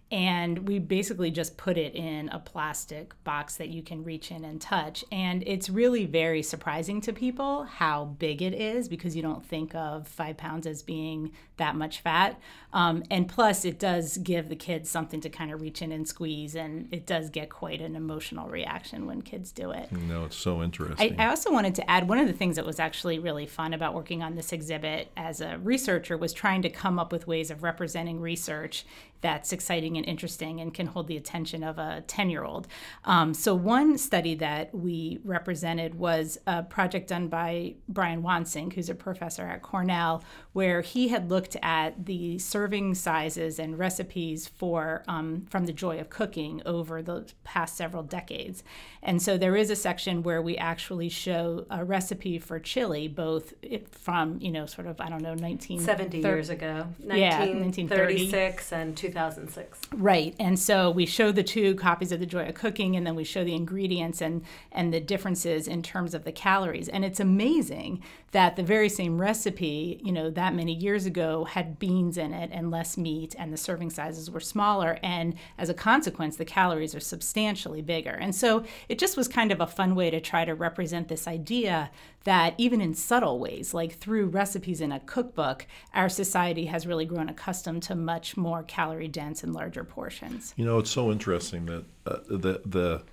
And 0.10 0.68
we 0.68 0.80
basically 0.80 1.32
just 1.32 1.58
put 1.58 1.78
it 1.78 1.94
in 1.94 2.30
a 2.30 2.40
plastic 2.40 3.22
box 3.26 3.58
that 3.58 3.70
you 3.70 3.82
can 3.82 4.04
reach 4.04 4.32
in 4.32 4.46
and 4.46 4.62
touch. 4.62 5.04
And 5.12 5.44
it's 5.46 5.70
really 5.70 6.06
very 6.06 6.42
surprising 6.42 7.02
to 7.02 7.14
people 7.14 7.64
how 7.64 8.06
big 8.06 8.42
it 8.42 8.54
is 8.54 8.88
because 8.88 9.16
you 9.16 9.22
don't 9.22 9.46
think 9.46 9.76
of 9.76 10.08
five 10.08 10.38
pounds 10.38 10.66
as 10.66 10.82
being 10.82 11.32
that 11.58 11.76
much 11.76 12.00
fat. 12.00 12.40
Um, 12.72 13.04
and 13.12 13.28
plus, 13.28 13.66
it 13.66 13.80
does 13.80 14.18
give 14.18 14.48
the 14.48 14.56
kids 14.56 14.90
something 14.90 15.20
to 15.22 15.30
kind 15.30 15.52
of 15.52 15.62
reach 15.62 15.82
in 15.82 15.92
and 15.92 16.08
squeeze. 16.08 16.56
And 16.56 16.88
it 16.94 17.06
does 17.06 17.30
get 17.30 17.50
quite 17.50 17.82
an 17.82 17.96
emotional 17.96 18.48
reaction 18.48 19.08
when 19.08 19.22
kids 19.22 19.52
do 19.52 19.72
it. 19.72 19.92
no 19.92 20.26
it's 20.26 20.38
so 20.38 20.62
I, 20.62 20.64
interesting. 20.64 21.20
I 21.20 21.28
also 21.28 21.52
wanted 21.52 21.76
to 21.76 21.90
add 21.90 22.08
one 22.08 22.20
of 22.20 22.28
the 22.28 22.34
things 22.34 22.56
that 22.56 22.66
was 22.66 22.80
actually 22.80 23.20
really 23.20 23.46
fun 23.46 23.74
about 23.74 23.94
working 23.94 24.24
on 24.24 24.36
this 24.36 24.54
exhibit 24.54 25.12
as 25.18 25.42
a 25.42 25.58
researcher 25.58 26.18
was 26.18 26.32
trying 26.32 26.62
to 26.62 26.70
come 26.70 26.98
up 26.98 27.12
with 27.12 27.28
ways 27.28 27.52
of 27.52 27.64
representing 27.64 28.22
research 28.22 28.86
that's 29.22 29.52
exciting 29.52 29.98
and 29.98 30.06
interesting 30.06 30.62
and 30.62 30.74
can 30.74 30.88
hold 30.88 31.08
the 31.08 31.18
attention 31.18 31.64
of 31.64 31.78
a 31.78 32.04
10 32.08 32.30
year 32.30 32.44
old. 32.44 32.68
Um, 33.06 33.34
so, 33.34 33.56
one 33.56 33.98
study 33.98 34.36
that 34.36 34.74
we 34.74 35.20
represented 35.24 35.96
was 35.96 36.38
a 36.48 36.64
project 36.64 37.10
done 37.10 37.28
by 37.28 37.76
Brian 37.88 38.22
Wansink, 38.22 38.74
who's 38.74 38.90
a 38.90 38.96
professor 38.96 39.44
at 39.44 39.62
Cornell, 39.62 40.24
where 40.54 40.82
he 40.82 41.08
had 41.10 41.30
looked 41.30 41.56
at 41.62 42.06
the 42.06 42.38
serving 42.40 42.96
sizes 42.96 43.60
and 43.60 43.78
recipes 43.78 44.48
for 44.48 45.04
um, 45.08 45.46
from 45.50 45.66
the 45.66 45.74
joy 45.74 46.00
of 46.00 46.10
cooking 46.10 46.62
over 46.66 47.02
the 47.02 47.32
past 47.44 47.76
several 47.76 48.04
decades. 48.04 48.64
And 49.02 49.22
so, 49.22 49.38
there 49.38 49.56
is 49.56 49.70
a 49.70 49.76
section 49.76 50.24
where 50.24 50.42
we 50.42 50.58
actually 50.58 51.10
show 51.10 51.66
a 51.70 51.84
recipe 51.84 52.40
for 52.40 52.60
chili, 52.60 53.08
both 53.08 53.54
from, 53.92 54.40
you 54.42 54.52
know, 54.52 54.66
sort 54.66 54.88
of, 54.88 55.00
I 55.00 55.10
don't 55.10 55.22
know, 55.22 55.30
1970 55.30 56.20
years 56.20 56.50
ago, 56.50 56.88
Yeah, 57.00 57.40
1936 57.40 58.72
and 58.72 58.96
2006. 59.08 59.80
Right. 59.96 60.36
And 60.40 60.60
so 60.60 60.90
we 60.92 61.06
show 61.06 61.32
the 61.32 61.44
two 61.44 61.76
copies 61.76 62.12
of 62.12 62.20
The 62.20 62.26
Joy 62.26 62.48
of 62.48 62.56
Cooking 62.56 62.96
and 62.96 63.06
then 63.06 63.16
we 63.16 63.24
show 63.24 63.44
the 63.44 63.56
ingredients 63.56 64.22
and 64.22 64.44
and 64.72 64.94
the 64.94 65.00
differences 65.00 65.68
in 65.68 65.82
terms 65.82 66.14
of 66.14 66.24
the 66.24 66.32
calories. 66.32 66.90
And 66.90 67.04
it's 67.04 67.20
amazing 67.20 68.02
that 68.32 68.56
the 68.56 68.64
very 68.64 68.90
same 68.90 69.20
recipe, 69.20 70.02
you 70.04 70.12
know, 70.12 70.30
that 70.30 70.54
many 70.54 70.74
years 70.74 71.06
ago 71.06 71.46
had 71.46 71.80
beans 71.80 72.18
in 72.18 72.34
it 72.34 72.50
and 72.54 72.70
less 72.70 72.98
meat 72.98 73.36
and 73.40 73.54
the 73.54 73.58
serving 73.58 73.90
sizes 73.90 74.30
were 74.30 74.40
smaller 74.40 75.00
and 75.02 75.36
as 75.58 75.70
a 75.70 75.74
consequence 75.74 76.36
the 76.36 76.46
calories 76.46 76.94
are 76.94 77.00
substantially 77.00 77.82
bigger. 77.82 78.12
And 78.12 78.36
so 78.36 78.64
it 78.90 79.00
just 79.00 79.18
was 79.18 79.28
kind 79.28 79.52
of 79.52 79.62
a 79.62 79.68
fun 79.68 79.96
way 79.96 80.10
to 80.10 80.20
try 80.20 80.46
to 80.46 80.54
represent 80.54 81.08
this 81.08 81.28
idea 81.28 81.90
that 82.28 82.54
even 82.58 82.82
in 82.82 82.94
subtle 82.94 83.40
ways, 83.40 83.74
like 83.74 83.94
through 83.94 84.26
recipes 84.26 84.82
in 84.82 84.92
a 84.92 85.00
cookbook, 85.00 85.66
our 85.94 86.10
society 86.10 86.66
has 86.66 86.86
really 86.86 87.06
grown 87.06 87.30
accustomed 87.30 87.82
to 87.82 87.96
much 87.96 88.36
more 88.36 88.64
calorie 88.64 89.08
dense 89.08 89.44
and 89.44 89.54
larger 89.54 89.86
portions. 89.86 90.54
You 90.58 90.66
know, 90.66 90.78
it's 90.78 90.92
so 90.92 91.10
interesting 91.10 91.68
that 91.68 91.86
uh, 92.06 92.18
the 92.30 92.62
the 92.66 93.04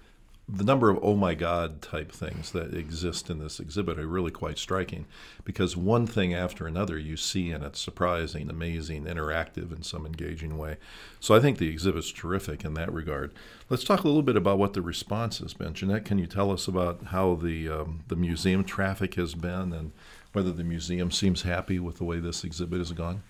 the 0.46 0.64
number 0.64 0.90
of 0.90 0.98
oh 1.02 1.14
my 1.14 1.34
god 1.34 1.80
type 1.80 2.12
things 2.12 2.50
that 2.52 2.74
exist 2.74 3.30
in 3.30 3.38
this 3.38 3.58
exhibit 3.58 3.98
are 3.98 4.06
really 4.06 4.30
quite 4.30 4.58
striking 4.58 5.06
because 5.42 5.74
one 5.74 6.06
thing 6.06 6.34
after 6.34 6.66
another 6.66 6.98
you 6.98 7.16
see 7.16 7.50
and 7.50 7.64
it's 7.64 7.80
surprising, 7.80 8.50
amazing, 8.50 9.04
interactive 9.04 9.74
in 9.74 9.82
some 9.82 10.04
engaging 10.04 10.58
way. 10.58 10.76
So 11.18 11.34
I 11.34 11.40
think 11.40 11.56
the 11.56 11.70
exhibit's 11.70 12.12
terrific 12.12 12.64
in 12.64 12.74
that 12.74 12.92
regard. 12.92 13.32
Let's 13.70 13.84
talk 13.84 14.04
a 14.04 14.06
little 14.06 14.22
bit 14.22 14.36
about 14.36 14.58
what 14.58 14.74
the 14.74 14.82
response 14.82 15.38
has 15.38 15.54
been. 15.54 15.72
Jeannette, 15.72 16.04
can 16.04 16.18
you 16.18 16.26
tell 16.26 16.50
us 16.50 16.68
about 16.68 17.06
how 17.06 17.36
the 17.36 17.68
um, 17.68 18.04
the 18.08 18.16
museum 18.16 18.64
traffic 18.64 19.14
has 19.14 19.34
been 19.34 19.72
and 19.72 19.92
whether 20.32 20.52
the 20.52 20.64
museum 20.64 21.10
seems 21.10 21.42
happy 21.42 21.78
with 21.78 21.96
the 21.96 22.04
way 22.04 22.18
this 22.18 22.44
exhibit 22.44 22.80
has 22.80 22.92
gone? 22.92 23.22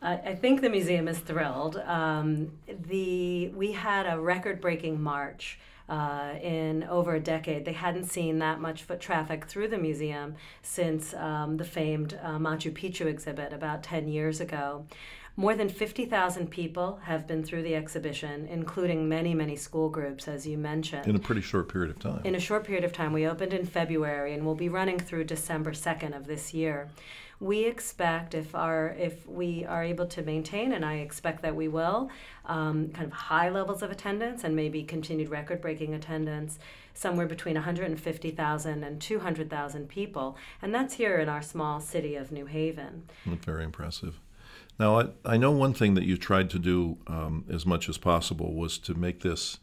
I 0.00 0.36
think 0.36 0.60
the 0.60 0.70
museum 0.70 1.08
is 1.08 1.18
thrilled. 1.18 1.76
Um, 1.78 2.52
the 2.68 3.48
we 3.48 3.72
had 3.72 4.06
a 4.06 4.20
record-breaking 4.20 5.02
March 5.02 5.58
uh, 5.88 6.34
in 6.42 6.84
over 6.84 7.14
a 7.14 7.20
decade. 7.20 7.64
They 7.64 7.72
hadn't 7.72 8.04
seen 8.04 8.38
that 8.38 8.60
much 8.60 8.82
foot 8.82 9.00
traffic 9.00 9.46
through 9.46 9.68
the 9.68 9.78
museum 9.78 10.34
since 10.62 11.14
um, 11.14 11.56
the 11.56 11.64
famed 11.64 12.18
uh, 12.22 12.38
Machu 12.38 12.72
Picchu 12.72 13.06
exhibit 13.06 13.52
about 13.52 13.82
10 13.82 14.08
years 14.08 14.40
ago. 14.40 14.84
More 15.38 15.54
than 15.54 15.68
50,000 15.68 16.50
people 16.50 16.98
have 17.04 17.28
been 17.28 17.44
through 17.44 17.62
the 17.62 17.76
exhibition, 17.76 18.48
including 18.48 19.08
many, 19.08 19.34
many 19.34 19.54
school 19.54 19.88
groups, 19.88 20.26
as 20.26 20.48
you 20.48 20.58
mentioned. 20.58 21.06
In 21.06 21.14
a 21.14 21.20
pretty 21.20 21.42
short 21.42 21.68
period 21.68 21.92
of 21.92 22.00
time. 22.00 22.22
In 22.24 22.34
a 22.34 22.40
short 22.40 22.64
period 22.64 22.82
of 22.82 22.92
time, 22.92 23.12
we 23.12 23.24
opened 23.24 23.52
in 23.52 23.64
February 23.64 24.34
and 24.34 24.44
will 24.44 24.56
be 24.56 24.68
running 24.68 24.98
through 24.98 25.22
December 25.22 25.70
2nd 25.70 26.16
of 26.16 26.26
this 26.26 26.52
year. 26.52 26.88
We 27.38 27.66
expect 27.66 28.34
if 28.34 28.56
our 28.56 28.96
if 28.98 29.28
we 29.28 29.64
are 29.64 29.84
able 29.84 30.06
to 30.06 30.22
maintain, 30.22 30.72
and 30.72 30.84
I 30.84 30.94
expect 30.94 31.42
that 31.42 31.54
we 31.54 31.68
will, 31.68 32.10
um, 32.46 32.88
kind 32.88 33.06
of 33.06 33.12
high 33.12 33.48
levels 33.48 33.80
of 33.80 33.92
attendance 33.92 34.42
and 34.42 34.56
maybe 34.56 34.82
continued 34.82 35.28
record-breaking 35.28 35.94
attendance, 35.94 36.58
somewhere 36.94 37.26
between 37.26 37.54
150,000 37.54 38.82
and 38.82 39.00
200,000 39.00 39.88
people, 39.88 40.36
and 40.60 40.74
that's 40.74 40.94
here 40.94 41.18
in 41.18 41.28
our 41.28 41.42
small 41.42 41.78
city 41.78 42.16
of 42.16 42.32
New 42.32 42.46
Haven. 42.46 43.04
Very 43.24 43.62
impressive. 43.62 44.18
Now, 44.78 45.00
I, 45.00 45.08
I 45.24 45.36
know 45.36 45.50
one 45.50 45.74
thing 45.74 45.94
that 45.94 46.04
you 46.04 46.16
tried 46.16 46.50
to 46.50 46.58
do 46.58 46.98
um, 47.06 47.44
as 47.48 47.66
much 47.66 47.88
as 47.88 47.98
possible 47.98 48.54
was 48.54 48.78
to 48.78 48.94
make 48.94 49.20
this 49.20 49.58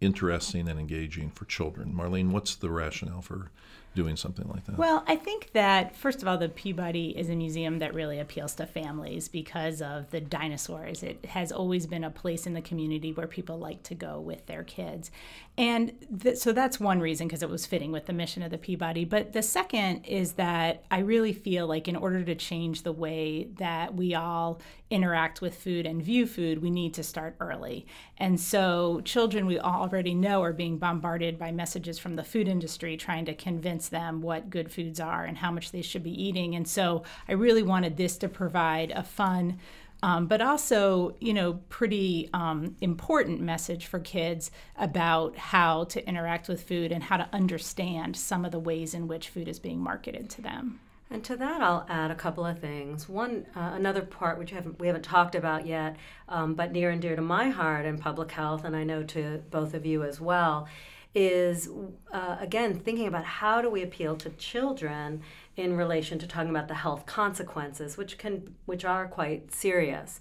interesting 0.00 0.68
and 0.68 0.80
engaging 0.80 1.30
for 1.30 1.44
children. 1.44 1.92
Marlene, 1.94 2.30
what's 2.30 2.54
the 2.54 2.70
rationale 2.70 3.22
for 3.22 3.50
doing 3.94 4.16
something 4.16 4.48
like 4.48 4.64
that? 4.66 4.76
Well, 4.76 5.04
I 5.06 5.16
think 5.16 5.50
that 5.52 5.96
first 5.96 6.22
of 6.22 6.28
all, 6.28 6.36
the 6.36 6.48
Peabody 6.48 7.16
is 7.16 7.28
a 7.28 7.36
museum 7.36 7.78
that 7.78 7.94
really 7.94 8.18
appeals 8.18 8.54
to 8.56 8.66
families 8.66 9.28
because 9.28 9.80
of 9.80 10.10
the 10.10 10.20
dinosaurs. 10.20 11.02
It 11.02 11.24
has 11.26 11.52
always 11.52 11.86
been 11.86 12.04
a 12.04 12.10
place 12.10 12.46
in 12.46 12.54
the 12.54 12.62
community 12.62 13.12
where 13.12 13.26
people 13.26 13.58
like 13.58 13.82
to 13.84 13.94
go 13.94 14.20
with 14.20 14.46
their 14.46 14.64
kids. 14.64 15.10
And 15.56 15.92
th- 16.22 16.36
so 16.36 16.52
that's 16.52 16.80
one 16.80 17.00
reason 17.00 17.28
because 17.28 17.42
it 17.42 17.48
was 17.48 17.66
fitting 17.66 17.92
with 17.92 18.06
the 18.06 18.12
mission 18.12 18.42
of 18.42 18.50
the 18.50 18.58
Peabody. 18.58 19.04
But 19.04 19.32
the 19.32 19.42
second 19.42 20.04
is 20.04 20.32
that 20.32 20.84
I 20.90 20.98
really 20.98 21.32
feel 21.32 21.66
like 21.66 21.86
in 21.86 21.96
order 21.96 22.24
to 22.24 22.34
change 22.34 22.82
the 22.82 22.92
way 22.92 23.48
that 23.58 23.94
we 23.94 24.14
all 24.14 24.60
interact 24.90 25.40
with 25.40 25.56
food 25.56 25.86
and 25.86 26.02
view 26.02 26.26
food, 26.26 26.60
we 26.60 26.70
need 26.70 26.94
to 26.94 27.02
start 27.02 27.36
early. 27.40 27.86
And 28.18 28.38
so 28.38 29.00
children 29.04 29.46
we 29.46 29.58
already 29.58 30.14
know 30.14 30.42
are 30.42 30.52
being 30.52 30.78
bombarded 30.78 31.38
by 31.38 31.52
messages 31.52 31.98
from 31.98 32.16
the 32.16 32.24
food 32.24 32.48
industry 32.48 32.96
trying 32.96 33.24
to 33.26 33.34
convince 33.34 33.83
them 33.88 34.22
what 34.22 34.50
good 34.50 34.70
foods 34.70 35.00
are 35.00 35.24
and 35.24 35.38
how 35.38 35.50
much 35.50 35.72
they 35.72 35.82
should 35.82 36.02
be 36.02 36.22
eating. 36.22 36.54
And 36.54 36.66
so 36.66 37.04
I 37.28 37.32
really 37.32 37.62
wanted 37.62 37.96
this 37.96 38.16
to 38.18 38.28
provide 38.28 38.90
a 38.90 39.02
fun, 39.02 39.58
um, 40.02 40.26
but 40.26 40.40
also, 40.42 41.16
you 41.20 41.32
know, 41.32 41.54
pretty 41.68 42.28
um, 42.34 42.76
important 42.80 43.40
message 43.40 43.86
for 43.86 43.98
kids 43.98 44.50
about 44.76 45.36
how 45.36 45.84
to 45.84 46.06
interact 46.06 46.48
with 46.48 46.62
food 46.62 46.92
and 46.92 47.02
how 47.02 47.16
to 47.16 47.28
understand 47.32 48.16
some 48.16 48.44
of 48.44 48.52
the 48.52 48.58
ways 48.58 48.94
in 48.94 49.08
which 49.08 49.28
food 49.28 49.48
is 49.48 49.58
being 49.58 49.80
marketed 49.80 50.28
to 50.30 50.42
them. 50.42 50.80
And 51.10 51.22
to 51.24 51.36
that, 51.36 51.60
I'll 51.60 51.86
add 51.88 52.10
a 52.10 52.14
couple 52.14 52.44
of 52.44 52.58
things. 52.58 53.08
One, 53.08 53.46
uh, 53.54 53.72
another 53.74 54.02
part 54.02 54.38
which 54.38 54.50
haven't, 54.50 54.80
we 54.80 54.88
haven't 54.88 55.04
talked 55.04 55.34
about 55.34 55.66
yet, 55.66 55.96
um, 56.28 56.54
but 56.54 56.72
near 56.72 56.90
and 56.90 57.00
dear 57.00 57.14
to 57.14 57.22
my 57.22 57.50
heart 57.50 57.86
in 57.86 57.98
public 57.98 58.32
health, 58.32 58.64
and 58.64 58.74
I 58.74 58.84
know 58.84 59.04
to 59.04 59.42
both 59.50 59.74
of 59.74 59.86
you 59.86 60.02
as 60.02 60.20
well, 60.20 60.66
is 61.14 61.68
uh, 62.12 62.36
again 62.40 62.78
thinking 62.78 63.06
about 63.06 63.24
how 63.24 63.62
do 63.62 63.70
we 63.70 63.82
appeal 63.82 64.16
to 64.16 64.30
children 64.30 65.22
in 65.56 65.76
relation 65.76 66.18
to 66.18 66.26
talking 66.26 66.50
about 66.50 66.68
the 66.68 66.74
health 66.74 67.06
consequences, 67.06 67.96
which 67.96 68.18
can 68.18 68.54
which 68.66 68.84
are 68.84 69.06
quite 69.06 69.52
serious. 69.52 70.20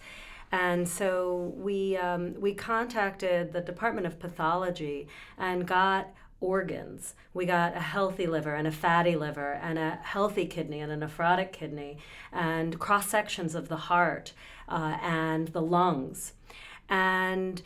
And 0.52 0.88
so 0.88 1.54
we 1.56 1.98
um, 1.98 2.40
we 2.40 2.54
contacted 2.54 3.54
the 3.54 3.62
Department 3.62 4.06
of 4.06 4.20
Pathology 4.20 5.08
and 5.38 5.68
got 5.68 6.14
organs. 6.44 7.16
We 7.34 7.46
got 7.46 7.76
a 7.76 7.80
healthy 7.80 8.28
liver 8.28 8.54
and 8.54 8.68
a 8.68 8.72
fatty 8.72 9.16
liver 9.16 9.54
and 9.54 9.80
a 9.80 9.98
healthy 10.04 10.46
kidney 10.46 10.82
and 10.82 10.92
a 10.92 11.08
nephrotic 11.08 11.54
kidney 11.54 11.98
and 12.32 12.78
cross 12.80 13.08
sections 13.08 13.56
of 13.56 13.70
the 13.70 13.78
heart 13.78 14.34
uh, 14.68 14.98
and 15.02 15.48
the 15.50 15.62
lungs. 15.62 16.34
And 16.90 17.62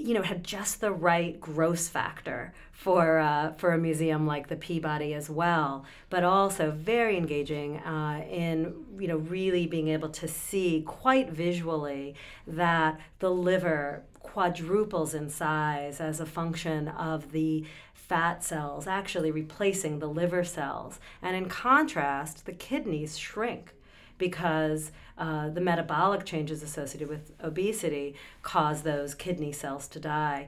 you 0.00 0.14
know, 0.14 0.22
had 0.22 0.42
just 0.42 0.80
the 0.80 0.92
right 0.92 1.40
gross 1.40 1.88
factor 1.88 2.52
for 2.72 3.18
uh, 3.18 3.52
for 3.52 3.72
a 3.72 3.78
museum 3.78 4.26
like 4.26 4.48
the 4.48 4.56
Peabody 4.56 5.12
as 5.14 5.28
well, 5.28 5.84
but 6.08 6.24
also 6.24 6.70
very 6.70 7.16
engaging 7.16 7.78
uh, 7.78 8.24
in 8.30 8.74
you 8.98 9.08
know 9.08 9.18
really 9.18 9.66
being 9.66 9.88
able 9.88 10.08
to 10.08 10.26
see 10.26 10.82
quite 10.86 11.30
visually 11.30 12.14
that 12.46 12.98
the 13.18 13.30
liver 13.30 14.02
quadruples 14.20 15.14
in 15.14 15.28
size 15.28 16.00
as 16.00 16.20
a 16.20 16.26
function 16.26 16.88
of 16.88 17.32
the 17.32 17.64
fat 17.92 18.42
cells 18.42 18.86
actually 18.86 19.30
replacing 19.30 19.98
the 19.98 20.08
liver 20.08 20.44
cells, 20.44 20.98
and 21.20 21.36
in 21.36 21.48
contrast, 21.48 22.46
the 22.46 22.52
kidneys 22.52 23.18
shrink 23.18 23.74
because 24.20 24.92
uh, 25.18 25.48
the 25.48 25.60
metabolic 25.60 26.24
changes 26.24 26.62
associated 26.62 27.08
with 27.08 27.32
obesity 27.42 28.14
cause 28.42 28.82
those 28.82 29.16
kidney 29.16 29.50
cells 29.50 29.88
to 29.88 29.98
die. 29.98 30.46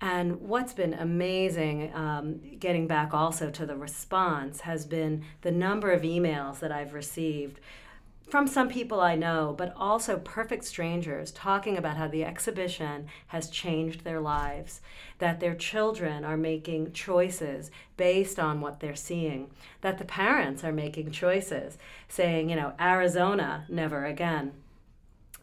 And 0.00 0.40
what's 0.40 0.72
been 0.72 0.94
amazing, 0.94 1.94
um, 1.94 2.40
getting 2.58 2.86
back 2.88 3.12
also 3.12 3.50
to 3.50 3.66
the 3.66 3.76
response, 3.76 4.62
has 4.62 4.86
been 4.86 5.24
the 5.42 5.52
number 5.52 5.92
of 5.92 6.02
emails 6.02 6.58
that 6.60 6.72
I've 6.72 6.94
received 6.94 7.60
from 8.30 8.46
some 8.46 8.68
people 8.68 9.00
I 9.00 9.16
know, 9.16 9.54
but 9.56 9.74
also 9.76 10.18
perfect 10.18 10.64
strangers 10.64 11.32
talking 11.32 11.76
about 11.76 11.96
how 11.96 12.08
the 12.08 12.24
exhibition 12.24 13.06
has 13.28 13.50
changed 13.50 14.04
their 14.04 14.20
lives, 14.20 14.80
that 15.18 15.40
their 15.40 15.54
children 15.54 16.24
are 16.24 16.36
making 16.36 16.92
choices 16.92 17.70
based 17.96 18.38
on 18.38 18.60
what 18.60 18.80
they're 18.80 18.96
seeing, 18.96 19.50
that 19.80 19.98
the 19.98 20.04
parents 20.04 20.64
are 20.64 20.72
making 20.72 21.10
choices, 21.10 21.76
saying, 22.08 22.48
you 22.48 22.56
know, 22.56 22.72
Arizona, 22.80 23.64
never 23.68 24.04
again. 24.04 24.52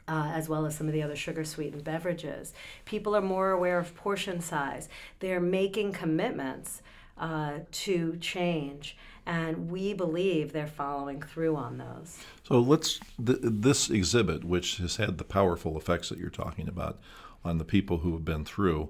Uh, 0.10 0.32
as 0.34 0.48
well 0.48 0.66
as 0.66 0.74
some 0.74 0.88
of 0.88 0.94
the 0.94 1.04
other 1.04 1.18
sugar 1.18 1.44
sweetened 1.44 1.84
beverages. 1.84 2.54
People 2.86 3.14
are 3.14 3.22
more 3.22 3.52
aware 3.52 3.78
of 3.78 3.94
portion 3.94 4.40
size. 4.40 4.88
They're 5.20 5.42
making 5.42 5.92
commitments 5.92 6.82
uh, 7.18 7.60
to 7.72 8.16
change 8.22 8.96
and 9.28 9.70
we 9.70 9.94
believe 9.94 10.54
they're 10.54 10.66
following 10.66 11.22
through 11.22 11.58
on 11.58 11.78
those. 11.78 12.18
So 12.48 12.60
let's 12.60 13.00
th- 13.24 13.40
this 13.42 13.90
exhibit, 13.90 14.46
which 14.46 14.78
has 14.78 14.96
had 14.96 15.18
the 15.18 15.26
powerful 15.26 15.78
effects 15.78 16.08
that 16.10 16.18
you're 16.18 16.30
talking 16.30 16.70
about 16.70 16.98
on 17.44 17.58
the 17.58 17.66
people 17.66 18.00
who 18.00 18.14
have 18.14 18.24
been 18.24 18.46
through, 18.46 18.90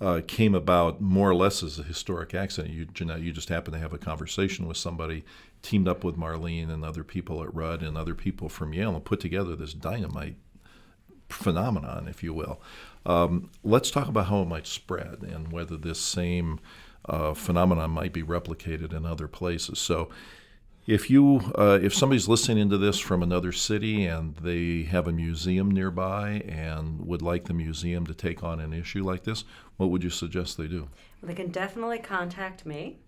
uh, 0.00 0.22
came 0.26 0.54
about 0.54 1.02
more 1.02 1.28
or 1.28 1.34
less 1.34 1.62
as 1.62 1.78
a 1.78 1.82
historic 1.82 2.34
accident. 2.34 2.72
You, 2.74 2.86
Jeannette, 2.86 3.20
you 3.20 3.30
just 3.30 3.50
happened 3.50 3.74
to 3.74 3.80
have 3.80 3.92
a 3.92 3.98
conversation 3.98 4.66
with 4.66 4.78
somebody, 4.78 5.22
teamed 5.60 5.86
up 5.86 6.02
with 6.02 6.16
Marlene 6.16 6.72
and 6.72 6.82
other 6.82 7.04
people 7.04 7.42
at 7.42 7.54
Rudd 7.54 7.82
and 7.82 7.96
other 7.96 8.14
people 8.14 8.48
from 8.48 8.72
Yale, 8.72 8.94
and 8.94 9.04
put 9.04 9.20
together 9.20 9.54
this 9.54 9.74
dynamite 9.74 10.36
phenomenon, 11.28 12.08
if 12.08 12.22
you 12.22 12.32
will. 12.32 12.60
Um, 13.04 13.50
let's 13.62 13.90
talk 13.90 14.08
about 14.08 14.26
how 14.26 14.40
it 14.40 14.48
might 14.48 14.66
spread 14.66 15.18
and 15.22 15.52
whether 15.52 15.76
this 15.76 16.00
same 16.00 16.58
uh, 17.08 17.34
phenomenon 17.34 17.90
might 17.90 18.12
be 18.12 18.22
replicated 18.22 18.92
in 18.92 19.04
other 19.04 19.28
places. 19.28 19.78
So, 19.78 20.10
if 20.86 21.08
you 21.08 21.52
uh, 21.56 21.78
if 21.82 21.94
somebody's 21.94 22.28
listening 22.28 22.68
to 22.68 22.76
this 22.76 22.98
from 22.98 23.22
another 23.22 23.52
city 23.52 24.04
and 24.04 24.36
they 24.36 24.82
have 24.82 25.08
a 25.08 25.12
museum 25.12 25.70
nearby 25.70 26.42
and 26.46 27.06
would 27.06 27.22
like 27.22 27.44
the 27.44 27.54
museum 27.54 28.06
to 28.06 28.14
take 28.14 28.44
on 28.44 28.60
an 28.60 28.74
issue 28.74 29.02
like 29.02 29.24
this, 29.24 29.44
what 29.78 29.90
would 29.90 30.04
you 30.04 30.10
suggest 30.10 30.58
they 30.58 30.66
do? 30.66 30.88
Well, 31.22 31.28
they 31.28 31.34
can 31.34 31.50
definitely 31.50 31.98
contact 32.00 32.66
me 32.66 32.98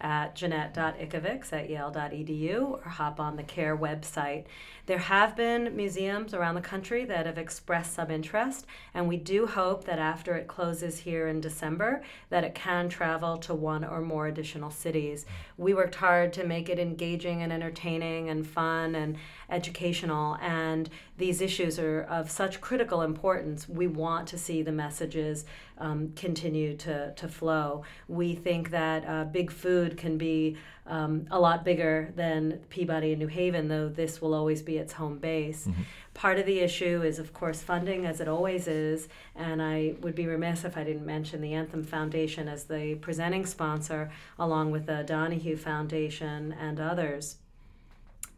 at 0.00 0.34
jeannette.ickovics 0.34 1.52
at 1.52 1.70
yale.edu 1.70 2.62
or 2.62 2.88
hop 2.88 3.20
on 3.20 3.36
the 3.36 3.42
CARE 3.42 3.76
website. 3.76 4.44
There 4.86 4.98
have 4.98 5.34
been 5.34 5.74
museums 5.74 6.34
around 6.34 6.56
the 6.56 6.60
country 6.60 7.06
that 7.06 7.24
have 7.24 7.38
expressed 7.38 7.94
some 7.94 8.10
interest, 8.10 8.66
and 8.92 9.08
we 9.08 9.16
do 9.16 9.46
hope 9.46 9.84
that 9.84 9.98
after 9.98 10.34
it 10.36 10.46
closes 10.46 10.98
here 10.98 11.28
in 11.28 11.40
December, 11.40 12.02
that 12.28 12.44
it 12.44 12.54
can 12.54 12.90
travel 12.90 13.38
to 13.38 13.54
one 13.54 13.82
or 13.82 14.02
more 14.02 14.26
additional 14.26 14.70
cities. 14.70 15.24
We 15.56 15.72
worked 15.72 15.94
hard 15.94 16.34
to 16.34 16.44
make 16.44 16.68
it 16.68 16.78
engaging 16.78 17.42
and 17.42 17.52
entertaining 17.52 18.28
and 18.28 18.46
fun 18.46 18.94
and 18.94 19.16
educational, 19.50 20.36
and 20.40 20.88
these 21.18 21.40
issues 21.40 21.78
are 21.78 22.02
of 22.02 22.30
such 22.30 22.60
critical 22.60 23.02
importance. 23.02 23.68
We 23.68 23.86
want 23.86 24.28
to 24.28 24.38
see 24.38 24.62
the 24.62 24.72
messages 24.72 25.44
um, 25.78 26.12
continue 26.14 26.76
to, 26.78 27.12
to 27.14 27.28
flow. 27.28 27.84
We 28.08 28.34
think 28.34 28.70
that 28.70 29.04
uh, 29.06 29.24
big 29.24 29.50
food 29.50 29.96
can 29.96 30.18
be 30.18 30.56
um, 30.86 31.26
a 31.30 31.40
lot 31.40 31.64
bigger 31.64 32.12
than 32.14 32.60
Peabody 32.68 33.12
and 33.12 33.18
New 33.18 33.26
Haven, 33.28 33.68
though 33.68 33.88
this 33.88 34.20
will 34.20 34.34
always 34.34 34.62
be 34.62 34.76
its 34.76 34.92
home 34.92 35.18
base. 35.18 35.66
Mm-hmm. 35.66 35.82
Part 36.12 36.38
of 36.38 36.46
the 36.46 36.60
issue 36.60 37.02
is, 37.02 37.18
of 37.18 37.32
course, 37.32 37.60
funding, 37.62 38.06
as 38.06 38.20
it 38.20 38.28
always 38.28 38.68
is, 38.68 39.08
and 39.34 39.60
I 39.60 39.94
would 40.00 40.14
be 40.14 40.26
remiss 40.26 40.64
if 40.64 40.76
I 40.76 40.84
didn't 40.84 41.06
mention 41.06 41.40
the 41.40 41.54
Anthem 41.54 41.82
Foundation 41.82 42.48
as 42.48 42.64
the 42.64 42.96
presenting 42.96 43.46
sponsor, 43.46 44.10
along 44.38 44.70
with 44.70 44.86
the 44.86 45.02
Donaghue 45.04 45.56
Foundation 45.56 46.52
and 46.52 46.78
others. 46.78 47.38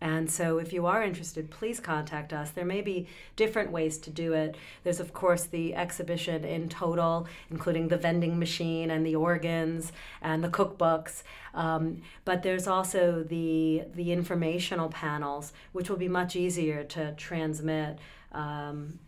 And 0.00 0.30
so, 0.30 0.58
if 0.58 0.72
you 0.72 0.84
are 0.86 1.02
interested, 1.02 1.50
please 1.50 1.80
contact 1.80 2.32
us. 2.32 2.50
There 2.50 2.66
may 2.66 2.82
be 2.82 3.08
different 3.34 3.70
ways 3.70 3.96
to 3.98 4.10
do 4.10 4.34
it. 4.34 4.56
There's, 4.84 5.00
of 5.00 5.14
course, 5.14 5.44
the 5.44 5.74
exhibition 5.74 6.44
in 6.44 6.68
total, 6.68 7.26
including 7.50 7.88
the 7.88 7.96
vending 7.96 8.38
machine 8.38 8.90
and 8.90 9.06
the 9.06 9.16
organs 9.16 9.92
and 10.20 10.44
the 10.44 10.48
cookbooks. 10.48 11.22
Um, 11.54 12.02
but 12.26 12.42
there's 12.42 12.66
also 12.66 13.22
the, 13.22 13.84
the 13.94 14.12
informational 14.12 14.90
panels, 14.90 15.54
which 15.72 15.88
will 15.88 15.96
be 15.96 16.08
much 16.08 16.36
easier 16.36 16.84
to 16.84 17.12
transmit 17.14 17.98
um, 18.32 18.98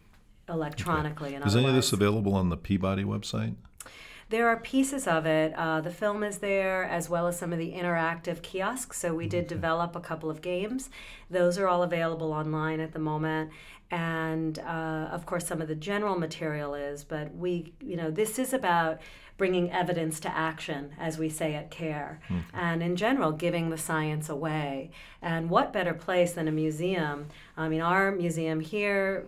electronically. 0.49 1.37
Okay. 1.37 1.47
Is 1.47 1.55
any 1.55 1.69
of 1.69 1.75
this 1.75 1.93
available 1.93 2.35
on 2.35 2.49
the 2.49 2.57
Peabody 2.57 3.05
website? 3.05 3.57
There 4.31 4.49
are 4.49 4.59
pieces 4.59 5.07
of 5.07 5.25
it. 5.25 5.55
Uh, 5.57 5.81
the 5.81 5.91
film 5.91 6.23
is 6.23 6.39
there, 6.39 6.85
as 6.85 7.09
well 7.09 7.27
as 7.27 7.39
some 7.39 7.53
of 7.53 7.59
the 7.59 7.73
interactive 7.73 8.43
kiosks. 8.43 8.99
So 8.99 9.15
we 9.15 9.27
did 9.27 9.47
develop 9.47 9.97
a 9.97 10.01
couple 10.01 10.29
of 10.29 10.43
games. 10.43 10.91
Those 11.31 11.59
are 11.59 11.67
all 11.67 11.83
available 11.83 12.33
online 12.33 12.81
at 12.81 12.93
the 12.93 12.99
moment. 12.99 13.51
And 13.91 14.59
uh, 14.59 15.09
of 15.11 15.25
course, 15.25 15.47
some 15.47 15.63
of 15.63 15.69
the 15.69 15.75
general 15.75 16.19
material 16.19 16.75
is. 16.75 17.05
But 17.05 17.35
we, 17.35 17.73
you 17.81 17.97
know, 17.97 18.11
this 18.11 18.39
is 18.39 18.53
about 18.53 19.01
bringing 19.39 19.71
evidence 19.71 20.21
to 20.21 20.37
action, 20.37 20.91
as 20.99 21.17
we 21.17 21.29
say 21.29 21.55
at 21.55 21.71
CARE, 21.71 22.21
mm-hmm. 22.29 22.57
and 22.57 22.83
in 22.83 22.97
general, 22.97 23.31
giving 23.31 23.71
the 23.71 23.79
science 23.79 24.29
away. 24.29 24.91
And 25.23 25.49
what 25.49 25.73
better 25.73 25.95
place 25.95 26.33
than 26.33 26.49
a 26.49 26.53
museum? 26.53 27.29
I 27.57 27.69
mean, 27.69 27.81
our 27.81 28.11
museum 28.11 28.61
here 28.61 29.27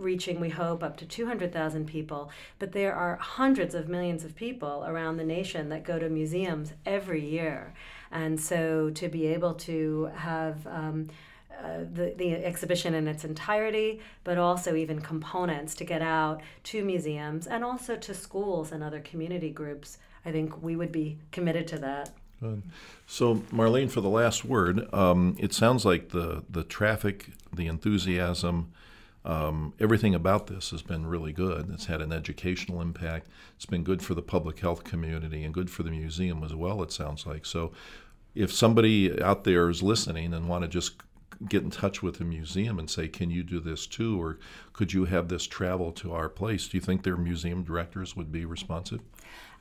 reaching, 0.00 0.40
we 0.40 0.48
hope, 0.48 0.82
up 0.82 0.96
to 0.98 1.06
200,000 1.06 1.86
people. 1.86 2.30
But 2.58 2.72
there 2.72 2.94
are 2.94 3.16
hundreds 3.16 3.74
of 3.74 3.88
millions 3.88 4.24
of 4.24 4.34
people 4.34 4.84
around 4.86 5.16
the 5.16 5.24
nation 5.24 5.68
that 5.68 5.84
go 5.84 5.98
to 5.98 6.08
museums 6.08 6.72
every 6.84 7.24
year. 7.24 7.74
And 8.10 8.40
so 8.40 8.90
to 8.90 9.08
be 9.08 9.26
able 9.28 9.54
to 9.54 10.10
have 10.16 10.66
um, 10.66 11.08
uh, 11.62 11.80
the, 11.92 12.14
the 12.16 12.34
exhibition 12.34 12.94
in 12.94 13.06
its 13.06 13.24
entirety, 13.24 14.00
but 14.24 14.38
also 14.38 14.74
even 14.74 15.00
components 15.00 15.74
to 15.74 15.84
get 15.84 16.00
out 16.00 16.40
to 16.64 16.82
museums 16.84 17.46
and 17.46 17.62
also 17.62 17.96
to 17.96 18.14
schools 18.14 18.72
and 18.72 18.82
other 18.82 19.00
community 19.00 19.50
groups, 19.50 19.98
I 20.24 20.32
think 20.32 20.62
we 20.62 20.74
would 20.74 20.90
be 20.90 21.18
committed 21.32 21.66
to 21.68 21.78
that. 21.78 22.10
Good. 22.40 22.62
So, 23.06 23.36
Marlene, 23.52 23.90
for 23.90 24.00
the 24.00 24.08
last 24.08 24.44
word, 24.44 24.92
um, 24.94 25.36
it 25.38 25.52
sounds 25.52 25.84
like 25.84 26.08
the, 26.10 26.42
the 26.48 26.64
traffic, 26.64 27.26
the 27.52 27.66
enthusiasm, 27.66 28.72
um, 29.24 29.74
everything 29.78 30.14
about 30.14 30.46
this 30.46 30.70
has 30.70 30.82
been 30.82 31.06
really 31.06 31.32
good. 31.32 31.70
It's 31.72 31.86
had 31.86 32.00
an 32.00 32.12
educational 32.12 32.80
impact. 32.80 33.28
It's 33.56 33.66
been 33.66 33.84
good 33.84 34.02
for 34.02 34.14
the 34.14 34.22
public 34.22 34.60
health 34.60 34.84
community 34.84 35.44
and 35.44 35.52
good 35.52 35.70
for 35.70 35.82
the 35.82 35.90
museum 35.90 36.42
as 36.42 36.54
well, 36.54 36.82
it 36.82 36.90
sounds 36.90 37.26
like. 37.26 37.44
So, 37.44 37.72
if 38.34 38.52
somebody 38.52 39.20
out 39.20 39.44
there 39.44 39.68
is 39.68 39.82
listening 39.82 40.32
and 40.32 40.48
want 40.48 40.62
to 40.62 40.68
just 40.68 40.94
get 41.48 41.62
in 41.62 41.70
touch 41.70 42.02
with 42.02 42.18
the 42.18 42.24
museum 42.24 42.78
and 42.78 42.88
say, 42.88 43.08
"Can 43.08 43.30
you 43.30 43.42
do 43.42 43.60
this 43.60 43.86
too?" 43.86 44.20
or 44.20 44.38
"Could 44.80 44.94
you 44.94 45.04
have 45.04 45.28
this 45.28 45.46
travel 45.46 45.92
to 45.92 46.14
our 46.14 46.30
place?" 46.30 46.66
Do 46.66 46.78
you 46.78 46.80
think 46.80 47.02
their 47.02 47.18
museum 47.18 47.62
directors 47.62 48.16
would 48.16 48.32
be 48.32 48.46
responsive? 48.46 49.02